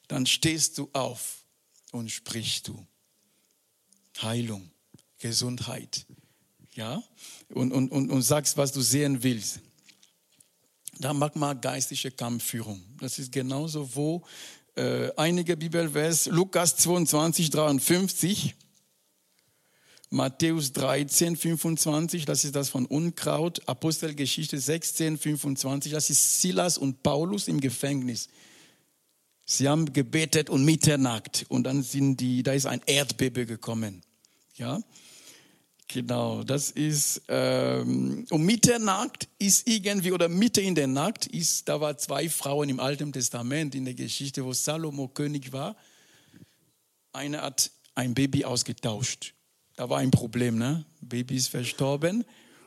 dann 0.08 0.26
stehst 0.26 0.78
du 0.78 0.90
auf 0.94 1.44
und 1.92 2.10
sprichst 2.10 2.68
du. 2.68 2.86
Heilung, 4.22 4.72
Gesundheit, 5.20 6.06
ja, 6.74 7.04
und, 7.50 7.72
und, 7.72 7.92
und, 7.92 8.10
und 8.10 8.22
sagst, 8.22 8.58
was 8.58 8.72
du 8.72 8.82
sehen 8.82 9.22
willst. 9.24 9.60
Da 11.00 11.14
mag 11.14 11.36
man 11.36 11.62
geistliche 11.62 12.10
Kampfführung. 12.10 12.82
Das 13.00 13.20
ist 13.20 13.32
genauso, 13.32 13.96
wo 13.96 14.24
äh, 14.76 15.12
einige 15.16 15.58
Bibelvers, 15.58 16.28
Lukas 16.28 16.76
22, 16.78 17.50
53, 17.50 18.56
Matthäus 20.10 20.72
13, 20.72 21.36
25, 21.36 22.26
das 22.26 22.46
ist 22.46 22.56
das 22.56 22.70
von 22.70 22.86
Unkraut, 22.86 23.68
Apostelgeschichte 23.68 24.58
16, 24.58 25.18
25, 25.18 25.92
das 25.92 26.10
ist 26.10 26.42
Silas 26.42 26.78
und 26.78 27.04
Paulus 27.04 27.50
im 27.50 27.60
Gefängnis. 27.60 28.30
Sie 29.46 29.68
haben 29.68 29.92
gebetet 29.92 30.50
und 30.50 30.64
Mitternacht 30.64 31.46
und 31.50 31.64
dann 31.64 31.84
sind 31.84 32.18
die, 32.18 32.42
da 32.42 32.54
ist 32.54 32.66
ein 32.66 32.82
Erdbebe 32.86 33.46
gekommen. 33.46 34.02
Ja, 34.56 34.82
genau, 35.90 36.44
das 36.44 36.72
ist, 36.72 37.24
ähm, 37.28 38.26
um 38.30 38.46
Mitternacht 38.46 39.28
ist 39.40 39.68
irgendwie, 39.68 40.14
oder 40.14 40.30
Mitte 40.30 40.62
in 40.62 40.76
der 40.76 40.88
Nacht 40.88 41.28
ist, 41.28 41.68
da 41.68 41.82
waren 41.82 41.98
zwei 41.98 42.30
Frauen 42.30 42.70
im 42.70 42.80
Alten 42.80 43.12
Testament 43.12 43.76
in 43.76 43.84
der 43.84 43.94
Geschichte, 43.94 44.46
wo 44.46 44.54
Salomo 44.54 45.10
König 45.10 45.52
war. 45.52 45.76
Eine 47.12 47.42
hat 47.42 47.72
ein 47.94 48.14
Baby 48.14 48.46
ausgetauscht. 48.46 49.34
Da 49.78 49.88
war 49.90 50.00
ein 50.00 50.12
Problem, 50.12 50.58
ne? 50.58 50.86
Baby 51.02 51.36
ist 51.36 51.50
verstorben. 51.50 52.26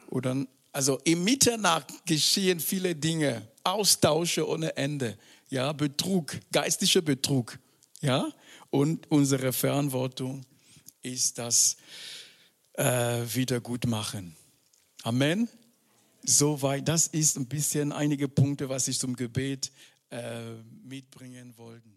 Und 0.09 0.27
dann, 0.27 0.49
also 0.73 0.99
im 1.05 1.25
Mitternacht 1.25 2.07
geschehen 2.07 2.61
viele 2.61 2.95
Dinge, 2.95 3.47
Austausche 3.65 4.49
ohne 4.49 4.77
Ende, 4.77 5.19
ja, 5.51 5.73
Betrug, 5.73 6.39
geistlicher 6.53 7.03
Betrug, 7.03 7.59
ja. 8.01 8.33
Und 8.71 9.11
unsere 9.11 9.53
Verantwortung 9.53 10.47
ist 11.03 11.37
das 11.39 11.77
äh, 12.75 12.85
Wiedergutmachen. 12.85 14.37
Amen. 15.03 15.49
Soweit, 16.23 16.87
das 16.87 17.09
ist 17.09 17.37
ein 17.37 17.47
bisschen 17.47 17.91
einige 17.91 18.29
Punkte, 18.29 18.69
was 18.69 18.87
ich 18.87 19.01
zum 19.01 19.17
Gebet 19.17 19.73
äh, 20.11 20.53
mitbringen 20.85 21.55
wollte. 21.57 21.89